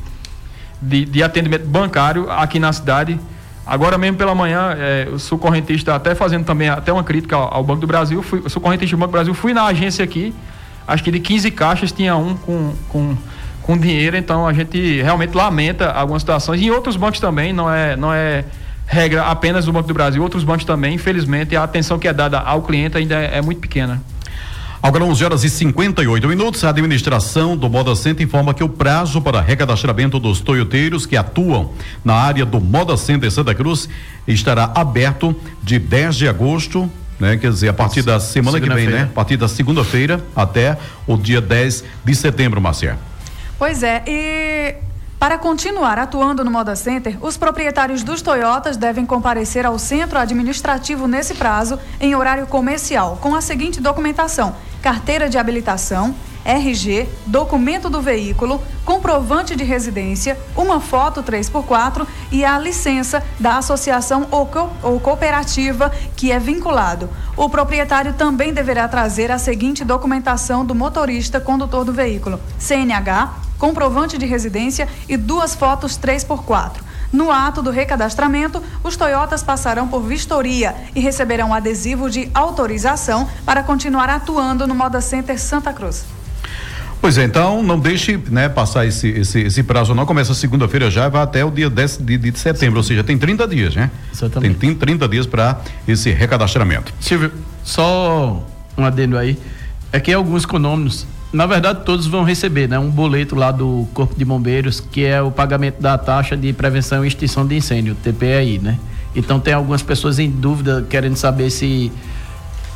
de, 0.81 1.05
de 1.05 1.23
atendimento 1.23 1.65
bancário 1.65 2.29
aqui 2.29 2.59
na 2.59 2.71
cidade. 2.71 3.19
Agora 3.65 3.97
mesmo 3.97 4.17
pela 4.17 4.33
manhã, 4.33 4.75
é, 4.77 5.07
eu 5.07 5.19
sou 5.19 5.37
correntista, 5.37 5.93
até 5.93 6.15
fazendo 6.15 6.45
também 6.45 6.69
até 6.69 6.91
uma 6.93 7.03
crítica 7.03 7.35
ao, 7.35 7.55
ao 7.55 7.63
Banco 7.63 7.81
do 7.81 7.87
Brasil. 7.87 8.23
Fui, 8.23 8.41
eu 8.43 8.49
sou 8.49 8.61
correntista 8.61 8.95
do 8.95 8.99
Banco 8.99 9.11
do 9.11 9.13
Brasil, 9.13 9.33
fui 9.33 9.53
na 9.53 9.65
agência 9.65 10.03
aqui, 10.03 10.33
acho 10.87 11.03
que 11.03 11.11
de 11.11 11.19
15 11.19 11.51
caixas 11.51 11.91
tinha 11.91 12.15
um 12.15 12.35
com, 12.37 12.73
com, 12.87 13.17
com 13.61 13.77
dinheiro, 13.77 14.15
então 14.15 14.47
a 14.47 14.53
gente 14.53 15.01
realmente 15.01 15.35
lamenta 15.35 15.91
algumas 15.91 16.21
situações. 16.21 16.61
Em 16.61 16.69
outros 16.69 16.95
bancos 16.95 17.19
também, 17.19 17.51
não 17.51 17.69
é, 17.69 17.95
não 17.97 18.13
é 18.13 18.45
regra 18.85 19.23
apenas 19.25 19.65
do 19.65 19.73
Banco 19.73 19.87
do 19.87 19.93
Brasil, 19.93 20.23
outros 20.23 20.45
bancos 20.45 20.63
também, 20.63 20.95
infelizmente, 20.95 21.53
a 21.55 21.63
atenção 21.63 21.99
que 21.99 22.07
é 22.07 22.13
dada 22.13 22.39
ao 22.39 22.61
cliente 22.61 22.97
ainda 22.97 23.15
é, 23.15 23.39
é 23.39 23.41
muito 23.41 23.59
pequena. 23.59 24.01
Agora 24.87 25.03
11 25.03 25.25
horas 25.25 25.43
e 25.43 25.49
58 25.49 26.29
minutos, 26.29 26.63
a 26.63 26.69
administração 26.69 27.57
do 27.57 27.69
Moda 27.69 27.93
Center 27.93 28.25
informa 28.25 28.53
que 28.53 28.63
o 28.63 28.69
prazo 28.69 29.21
para 29.21 29.41
recadastramento 29.41 30.17
dos 30.17 30.39
toyoteiros 30.39 31.05
que 31.05 31.17
atuam 31.17 31.73
na 32.05 32.13
área 32.13 32.45
do 32.45 32.61
Moda 32.61 32.95
Center 32.95 33.29
Santa 33.29 33.53
Cruz 33.53 33.89
estará 34.25 34.71
aberto 34.73 35.35
de 35.61 35.77
10 35.77 36.15
de 36.15 36.27
agosto 36.29 36.89
né? 37.19 37.35
Quer 37.35 37.51
dizer, 37.51 37.67
a 37.67 37.73
partir 37.73 38.01
da 38.01 38.17
semana 38.21 38.61
que 38.61 38.69
vem, 38.69 38.87
né? 38.87 39.01
A 39.11 39.13
partir 39.13 39.35
da 39.35 39.49
segunda-feira 39.49 40.23
até 40.33 40.77
o 41.05 41.17
dia 41.17 41.41
10 41.41 41.83
de 42.05 42.15
setembro, 42.15 42.61
Marcia. 42.61 42.97
Pois 43.59 43.83
é, 43.83 44.03
e 44.07 44.75
para 45.19 45.37
continuar 45.37 45.97
atuando 45.97 46.43
no 46.43 46.51
Moda 46.51 46.75
Center, 46.75 47.17
os 47.21 47.37
proprietários 47.37 48.03
dos 48.03 48.21
Toyotas 48.21 48.77
devem 48.77 49.05
comparecer 49.05 49.65
ao 49.65 49.79
centro 49.79 50.19
administrativo 50.19 51.07
nesse 51.07 51.33
prazo, 51.33 51.79
em 51.99 52.15
horário 52.15 52.45
comercial, 52.45 53.17
com 53.19 53.33
a 53.33 53.41
seguinte 53.41 53.81
documentação: 53.81 54.55
carteira 54.81 55.27
de 55.27 55.37
habilitação, 55.37 56.13
RG, 56.45 57.09
documento 57.25 57.89
do 57.89 57.99
veículo, 57.99 58.61
comprovante 58.85 59.55
de 59.55 59.63
residência, 59.63 60.37
uma 60.55 60.79
foto 60.79 61.23
3x4 61.23 62.05
e 62.31 62.45
a 62.45 62.57
licença 62.59 63.23
da 63.39 63.57
associação 63.57 64.27
ou, 64.29 64.45
co 64.45 64.69
ou 64.83 64.99
cooperativa 64.99 65.91
que 66.15 66.31
é 66.31 66.37
vinculado. 66.37 67.09
O 67.35 67.49
proprietário 67.49 68.13
também 68.13 68.53
deverá 68.53 68.87
trazer 68.87 69.31
a 69.31 69.39
seguinte 69.39 69.83
documentação 69.83 70.63
do 70.63 70.75
motorista 70.75 71.41
condutor 71.41 71.83
do 71.83 71.91
veículo: 71.91 72.39
CNH, 72.59 73.46
comprovante 73.57 74.17
de 74.17 74.25
residência 74.25 74.87
e 75.07 75.17
duas 75.17 75.55
fotos 75.55 75.97
3x4. 75.97 76.87
No 77.11 77.31
ato 77.31 77.61
do 77.61 77.71
recadastramento, 77.71 78.61
os 78.83 78.97
Toyotas 78.97 79.41
passarão 79.41 79.87
por 79.87 80.01
vistoria 80.01 80.75
e 80.93 80.99
receberão 80.99 81.53
adesivo 81.53 82.09
de 82.09 82.29
autorização 82.33 83.27
para 83.45 83.63
continuar 83.63 84.09
atuando 84.09 84.67
no 84.67 84.75
Moda 84.75 84.99
Center 84.99 85.39
Santa 85.39 85.71
Cruz. 85.71 86.05
Pois 86.99 87.17
é, 87.17 87.23
então 87.23 87.61
não 87.61 87.79
deixe 87.79 88.17
né, 88.29 88.49
passar 88.49 88.85
esse, 88.85 89.07
esse, 89.07 89.39
esse 89.41 89.63
prazo, 89.63 89.93
não. 89.93 90.05
Começa 90.05 90.33
segunda-feira 90.33 90.89
já, 90.89 91.07
vai 91.07 91.21
até 91.21 91.45
o 91.45 91.51
dia 91.51 91.69
10 91.69 91.97
de, 91.97 92.17
de, 92.17 92.39
setembro, 92.39 92.77
ou 92.77 92.83
seja, 92.83 93.03
tem 93.03 93.17
30 93.17 93.47
dias, 93.47 93.75
né? 93.75 93.91
Exatamente. 94.11 94.57
Tem, 94.57 94.69
tem 94.69 94.77
30 94.77 95.07
dias 95.07 95.25
para 95.25 95.61
esse 95.87 96.11
recadastramento. 96.11 96.91
Silvio, 96.99 97.31
só 97.63 98.43
um 98.75 98.83
adendo 98.83 99.17
aí. 99.17 99.37
É 99.91 99.99
que 99.99 100.11
alguns 100.11 100.45
condomínios 100.45 101.05
na 101.31 101.45
verdade, 101.45 101.81
todos 101.83 102.07
vão 102.07 102.23
receber 102.23 102.67
né, 102.67 102.79
um 102.79 102.89
boleto 102.89 103.35
lá 103.35 103.51
do 103.51 103.87
Corpo 103.93 104.15
de 104.15 104.23
Bombeiros, 104.23 104.79
que 104.79 105.03
é 105.03 105.21
o 105.21 105.29
pagamento 105.29 105.81
da 105.81 105.97
taxa 105.97 106.37
de 106.37 106.53
prevenção 106.53 107.03
e 107.03 107.07
extinção 107.07 107.45
de 107.45 107.55
incêndio, 107.55 107.95
TPI, 107.95 108.59
né? 108.59 108.79
Então 109.15 109.39
tem 109.39 109.53
algumas 109.53 109.81
pessoas 109.81 110.19
em 110.19 110.29
dúvida 110.29 110.85
querendo 110.89 111.15
saber 111.15 111.49
se 111.49 111.91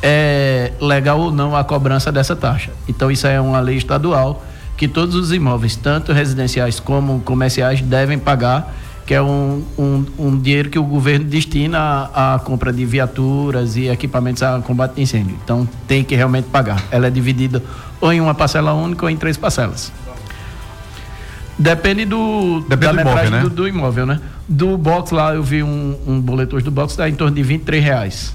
é 0.02 0.72
legal 0.80 1.20
ou 1.20 1.32
não 1.32 1.56
a 1.56 1.62
cobrança 1.62 2.10
dessa 2.10 2.34
taxa. 2.34 2.72
Então 2.88 3.10
isso 3.10 3.26
é 3.26 3.40
uma 3.40 3.60
lei 3.60 3.76
estadual 3.76 4.44
que 4.76 4.88
todos 4.88 5.14
os 5.14 5.32
imóveis, 5.32 5.76
tanto 5.76 6.12
residenciais 6.12 6.80
como 6.80 7.20
comerciais, 7.20 7.80
devem 7.80 8.18
pagar, 8.18 8.74
que 9.06 9.14
é 9.14 9.22
um, 9.22 9.64
um, 9.78 10.06
um 10.18 10.38
dinheiro 10.38 10.70
que 10.70 10.78
o 10.78 10.84
governo 10.84 11.24
destina 11.24 11.78
à, 12.14 12.34
à 12.34 12.38
compra 12.38 12.72
de 12.72 12.84
viaturas 12.84 13.76
e 13.76 13.88
equipamentos 13.88 14.42
a 14.42 14.60
combate 14.60 14.94
de 14.94 15.02
incêndio. 15.02 15.36
Então 15.42 15.68
tem 15.86 16.04
que 16.04 16.14
realmente 16.14 16.46
pagar. 16.46 16.82
Ela 16.90 17.08
é 17.08 17.10
dividida 17.10 17.62
ou 18.00 18.12
em 18.12 18.20
uma 18.20 18.34
parcela 18.34 18.72
única 18.72 19.04
ou 19.04 19.10
em 19.10 19.16
três 19.16 19.36
parcelas. 19.36 19.92
Depende 21.58 22.04
do 22.04 22.60
Depende 22.68 22.96
da 22.96 23.02
do 23.02 23.08
imóvel, 23.08 23.30
né? 23.30 23.40
Do, 23.40 23.50
do, 23.50 23.68
imóvel, 23.68 24.06
né? 24.06 24.20
Do 24.48 24.78
box 24.78 25.12
lá 25.12 25.34
eu 25.34 25.42
vi 25.42 25.62
um, 25.62 25.98
um 26.06 26.20
boleto 26.20 26.56
hoje 26.56 26.64
do 26.64 26.70
box 26.70 26.92
está 26.92 27.08
em 27.08 27.14
torno 27.14 27.34
de 27.34 27.42
23 27.42 27.84
reais. 27.84 28.34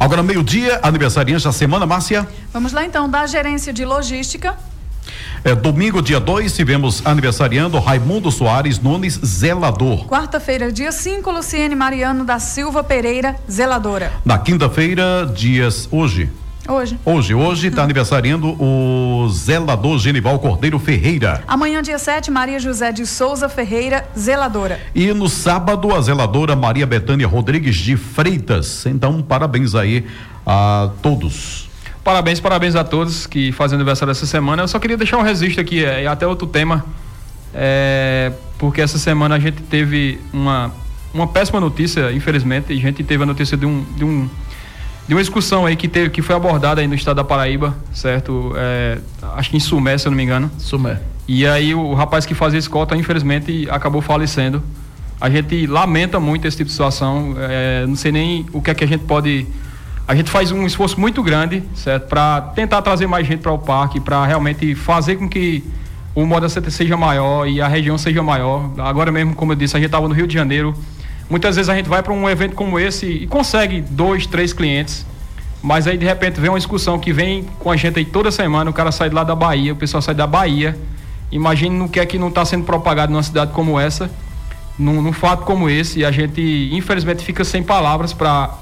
Agora 0.00 0.22
meio-dia, 0.22 0.78
aniversariante 0.82 1.44
da 1.44 1.50
semana, 1.50 1.84
Márcia. 1.84 2.26
Vamos 2.52 2.72
lá 2.72 2.84
então, 2.84 3.08
da 3.08 3.26
gerência 3.26 3.72
de 3.72 3.84
logística. 3.84 4.56
É, 5.44 5.54
domingo, 5.54 6.02
dia 6.02 6.18
2, 6.18 6.54
tivemos 6.54 7.02
aniversariando 7.04 7.78
Raimundo 7.78 8.30
Soares 8.30 8.78
Nunes, 8.80 9.18
zelador. 9.24 10.06
Quarta-feira, 10.06 10.72
dia 10.72 10.90
5, 10.92 11.30
Luciene 11.30 11.74
Mariano 11.74 12.24
da 12.24 12.38
Silva 12.38 12.82
Pereira, 12.82 13.36
zeladora. 13.50 14.12
Na 14.24 14.38
quinta-feira, 14.38 15.30
dias 15.34 15.88
hoje, 15.90 16.30
Hoje. 16.68 16.98
Hoje, 17.02 17.34
hoje 17.34 17.68
está 17.68 17.82
aniversariando 17.82 18.48
o 18.62 19.26
zelador 19.30 19.98
Genival 19.98 20.38
Cordeiro 20.38 20.78
Ferreira. 20.78 21.42
Amanhã, 21.48 21.80
dia 21.80 21.98
7, 21.98 22.30
Maria 22.30 22.60
José 22.60 22.92
de 22.92 23.06
Souza 23.06 23.48
Ferreira, 23.48 24.06
zeladora. 24.14 24.78
E 24.94 25.10
no 25.14 25.30
sábado, 25.30 25.94
a 25.94 26.00
zeladora 26.02 26.54
Maria 26.54 26.86
Betânia 26.86 27.26
Rodrigues 27.26 27.76
de 27.76 27.96
Freitas. 27.96 28.84
Então, 28.84 29.22
parabéns 29.22 29.74
aí 29.74 30.04
a 30.44 30.90
todos. 31.00 31.67
Parabéns, 32.08 32.40
parabéns 32.40 32.74
a 32.74 32.82
todos 32.82 33.26
que 33.26 33.52
fazem 33.52 33.76
aniversário 33.76 34.10
essa 34.10 34.24
semana. 34.24 34.62
Eu 34.62 34.68
só 34.68 34.78
queria 34.78 34.96
deixar 34.96 35.18
um 35.18 35.22
registro 35.22 35.60
aqui, 35.60 35.84
é, 35.84 36.06
até 36.06 36.26
outro 36.26 36.46
tema, 36.46 36.82
é, 37.52 38.32
porque 38.56 38.80
essa 38.80 38.96
semana 38.96 39.34
a 39.34 39.38
gente 39.38 39.60
teve 39.64 40.18
uma, 40.32 40.72
uma 41.12 41.26
péssima 41.26 41.60
notícia, 41.60 42.10
infelizmente, 42.10 42.72
a 42.72 42.76
gente 42.76 43.04
teve 43.04 43.22
a 43.24 43.26
notícia 43.26 43.58
de 43.58 43.66
um, 43.66 43.84
de 43.94 44.04
um 44.06 44.26
de 45.06 45.12
uma 45.12 45.20
excursão 45.20 45.66
aí 45.66 45.76
que, 45.76 45.86
teve, 45.86 46.08
que 46.08 46.22
foi 46.22 46.34
abordada 46.34 46.80
aí 46.80 46.86
no 46.86 46.94
estado 46.94 47.16
da 47.16 47.24
Paraíba, 47.24 47.76
certo? 47.92 48.54
É, 48.56 48.96
acho 49.34 49.50
que 49.50 49.58
em 49.58 49.60
Sumé, 49.60 49.98
se 49.98 50.08
eu 50.08 50.10
não 50.10 50.16
me 50.16 50.22
engano. 50.22 50.50
Sumé. 50.56 51.02
E 51.28 51.46
aí 51.46 51.74
o, 51.74 51.80
o 51.80 51.94
rapaz 51.94 52.24
que 52.24 52.32
fazia 52.32 52.58
escolta, 52.58 52.96
infelizmente, 52.96 53.68
acabou 53.70 54.00
falecendo. 54.00 54.62
A 55.20 55.28
gente 55.28 55.66
lamenta 55.66 56.18
muito 56.18 56.48
esse 56.48 56.56
tipo 56.56 56.68
de 56.68 56.72
situação. 56.72 57.34
É, 57.38 57.84
não 57.86 57.96
sei 57.96 58.12
nem 58.12 58.46
o 58.50 58.62
que 58.62 58.70
é 58.70 58.74
que 58.74 58.84
a 58.84 58.88
gente 58.88 59.04
pode. 59.04 59.46
A 60.08 60.14
gente 60.14 60.30
faz 60.30 60.50
um 60.50 60.66
esforço 60.66 60.98
muito 60.98 61.22
grande, 61.22 61.62
certo? 61.74 62.08
Para 62.08 62.40
tentar 62.40 62.82
trazer 62.82 63.06
mais 63.06 63.26
gente 63.26 63.40
para 63.40 63.52
o 63.52 63.58
parque, 63.58 64.00
para 64.00 64.24
realmente 64.24 64.74
fazer 64.74 65.16
com 65.16 65.28
que 65.28 65.62
o 66.14 66.24
Moda 66.24 66.48
Center 66.48 66.72
seja 66.72 66.96
maior 66.96 67.46
e 67.46 67.60
a 67.60 67.68
região 67.68 67.96
seja 67.96 68.22
maior. 68.22 68.70
Agora 68.78 69.12
mesmo, 69.12 69.34
como 69.34 69.52
eu 69.52 69.56
disse, 69.56 69.76
a 69.76 69.78
gente 69.78 69.86
estava 69.88 70.08
no 70.08 70.14
Rio 70.14 70.26
de 70.26 70.34
Janeiro 70.34 70.74
Muitas 71.30 71.56
vezes 71.56 71.68
a 71.68 71.74
gente 71.74 71.88
vai 71.88 72.02
para 72.02 72.12
um 72.12 72.28
evento 72.28 72.54
como 72.54 72.80
esse 72.80 73.06
e 73.06 73.26
consegue 73.26 73.82
dois, 73.82 74.26
três 74.26 74.54
clientes, 74.54 75.04
mas 75.62 75.86
aí 75.86 75.98
de 75.98 76.06
repente 76.06 76.40
vem 76.40 76.48
uma 76.48 76.56
excursão 76.56 76.98
que 76.98 77.12
vem 77.12 77.44
com 77.58 77.70
a 77.70 77.76
gente 77.76 77.98
aí 77.98 78.04
toda 78.04 78.30
semana, 78.30 78.70
o 78.70 78.72
cara 78.72 78.90
sai 78.90 79.10
de 79.10 79.14
lá 79.14 79.24
da 79.24 79.34
Bahia, 79.34 79.74
o 79.74 79.76
pessoal 79.76 80.00
sai 80.00 80.14
da 80.14 80.26
Bahia. 80.26 80.78
Imagine 81.30 81.76
no 81.76 81.88
que 81.88 82.00
é 82.00 82.06
que 82.06 82.18
não 82.18 82.28
está 82.28 82.46
sendo 82.46 82.64
propagado 82.64 83.12
numa 83.12 83.22
cidade 83.22 83.52
como 83.52 83.78
essa, 83.78 84.10
num, 84.78 85.02
num, 85.02 85.12
fato 85.12 85.44
como 85.44 85.68
esse, 85.68 85.98
e 85.98 86.04
a 86.04 86.10
gente 86.10 86.70
infelizmente 86.72 87.22
fica 87.22 87.44
sem 87.44 87.62
palavras 87.62 88.14
para 88.14 88.54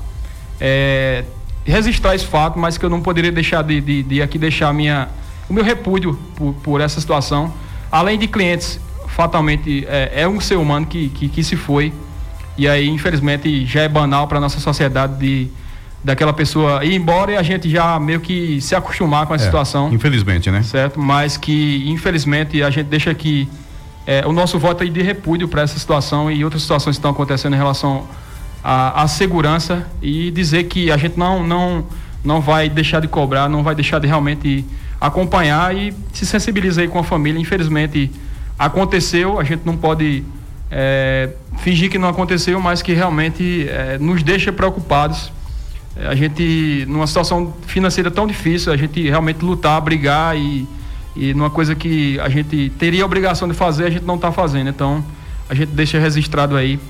é, 0.61 1.25
registrar 1.64 2.14
esse 2.14 2.27
fato, 2.27 2.59
mas 2.59 2.79
que 2.79 2.85
eu 2.85 2.90
não 2.90 3.01
poderia 3.01 3.33
deixar 3.33 3.62
de, 3.62 3.81
de, 3.81 4.03
de 4.03 4.23
aqui 4.23 4.38
deixar 4.38 4.73
minha, 4.73 5.09
o 5.49 5.53
meu 5.53 5.64
repúdio 5.64 6.19
por, 6.37 6.55
por, 6.55 6.81
essa 6.81 7.01
situação. 7.01 7.53
Além 7.90 8.19
de 8.19 8.27
clientes, 8.27 8.81
fatalmente 9.09 9.87
é, 9.88 10.23
é 10.23 10.29
um 10.29 10.40
ser 10.40 10.57
humano 10.57 10.87
que, 10.87 11.09
que, 11.09 11.29
que 11.29 11.42
se 11.42 11.57
foi 11.57 11.92
e 12.59 12.66
aí, 12.66 12.88
infelizmente, 12.88 13.66
já 13.66 13.83
é 13.83 13.88
banal 13.88 14.27
para 14.27 14.40
nossa 14.40 14.59
sociedade 14.59 15.19
de 15.19 15.49
daquela 16.03 16.33
pessoa 16.33 16.85
ir 16.85 16.95
embora 16.95 17.33
e 17.33 17.37
a 17.37 17.42
gente 17.42 17.69
já 17.69 17.99
meio 17.99 18.21
que 18.21 18.61
se 18.61 18.77
acostumar 18.77 19.27
com 19.27 19.33
a 19.33 19.37
é, 19.37 19.40
situação. 19.40 19.92
Infelizmente, 19.92 20.51
né? 20.53 20.62
Certo, 20.62 21.01
mas 21.01 21.37
que 21.37 21.83
infelizmente 21.88 22.62
a 22.62 22.71
gente 22.71 22.87
deixa 22.87 23.12
que 23.12 23.49
é, 24.07 24.25
o 24.25 24.33
nosso 24.33 24.57
voto 24.57 24.85
aí 24.85 24.90
de 24.90 25.03
repúdio 25.03 25.49
para 25.49 25.62
essa 25.62 25.77
situação 25.77 26.31
e 26.31 26.45
outras 26.45 26.62
situações 26.62 26.95
que 26.95 27.01
estão 27.01 27.11
acontecendo 27.11 27.55
em 27.55 27.57
relação 27.57 28.07
à, 28.68 29.02
à 29.02 29.07
segurança 29.07 29.87
e 30.02 30.29
dizer 30.33 30.64
que 30.64 30.90
a 30.90 30.96
gente 30.96 31.16
não, 31.16 31.46
não, 31.46 31.87
não 32.24 32.40
vai 32.40 32.68
deixar 32.68 32.98
de 32.98 33.07
cobrar, 33.07 33.48
não 33.48 33.62
vai 33.62 33.76
deixar 33.76 34.00
de 34.00 34.09
realmente 34.09 34.64
acompanhar 35.00 35.72
e 35.76 35.94
se 36.12 36.26
sensibilizar 36.26 36.83
aí 36.83 36.88
com 36.88 36.98
a 36.98 37.05
família. 37.05 37.38
Infelizmente 37.38 38.11
aconteceu, 38.59 39.38
a 39.38 39.44
gente 39.44 39.62
não 39.64 39.76
pode 39.76 40.24
é, 40.68 41.31
fingir 41.59 41.88
que 41.88 41.96
não 41.96 42.09
aconteceu, 42.09 42.59
mas 42.59 42.83
que 42.83 42.92
realmente 42.92 43.68
é, 43.68 43.98
nos 43.98 44.24
deixa 44.24 44.52
preocupados. 44.52 45.31
É, 45.96 46.09
a 46.09 46.16
gente, 46.16 46.85
numa 46.88 47.07
situação 47.07 47.55
financeira 47.68 48.11
tão 48.11 48.26
difícil, 48.26 48.72
a 48.72 48.76
gente 48.76 49.00
realmente 49.09 49.44
lutar, 49.44 49.81
brigar 49.81 50.37
e, 50.37 50.66
e 51.14 51.33
numa 51.35 51.50
coisa 51.50 51.72
que 51.76 52.18
a 52.18 52.29
gente 52.29 52.72
teria 52.81 53.05
a 53.05 53.07
obrigação 53.07 53.46
de 53.46 53.55
fazer, 53.55 53.85
a 53.85 53.90
gente 53.90 54.05
não 54.05 54.16
está 54.16 54.33
fazendo. 54.33 54.68
Então, 54.70 55.05
a 55.48 55.55
gente 55.55 55.68
deixa 55.68 56.00
registrado 56.00 56.57
aí. 56.57 56.81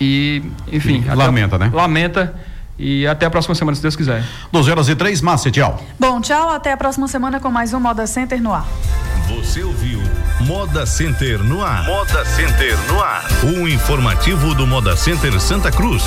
E, 0.00 0.42
enfim. 0.70 1.04
lamenta, 1.14 1.58
né? 1.58 1.70
Lamenta. 1.72 2.34
E 2.78 3.06
até 3.06 3.24
a 3.24 3.30
próxima 3.30 3.54
semana, 3.54 3.74
se 3.74 3.80
Deus 3.82 3.96
quiser. 3.96 4.22
12 4.52 4.70
horas 4.70 4.88
e 4.88 4.94
3, 4.94 5.20
Márcia, 5.22 5.50
tchau. 5.50 5.82
Bom, 5.98 6.20
tchau. 6.20 6.50
Até 6.50 6.72
a 6.72 6.76
próxima 6.76 7.08
semana 7.08 7.40
com 7.40 7.50
mais 7.50 7.72
um 7.72 7.80
Moda 7.80 8.06
Center 8.06 8.40
no 8.40 8.52
ar. 8.52 8.66
Você 9.28 9.62
ouviu 9.62 10.00
Moda 10.40 10.84
Center 10.84 11.42
no 11.42 11.64
ar. 11.64 11.84
Moda 11.86 12.24
Center 12.26 12.76
no 12.88 13.00
ar. 13.02 13.24
Um 13.44 13.66
informativo 13.66 14.54
do 14.54 14.66
Moda 14.66 14.94
Center 14.94 15.40
Santa 15.40 15.70
Cruz. 15.70 16.04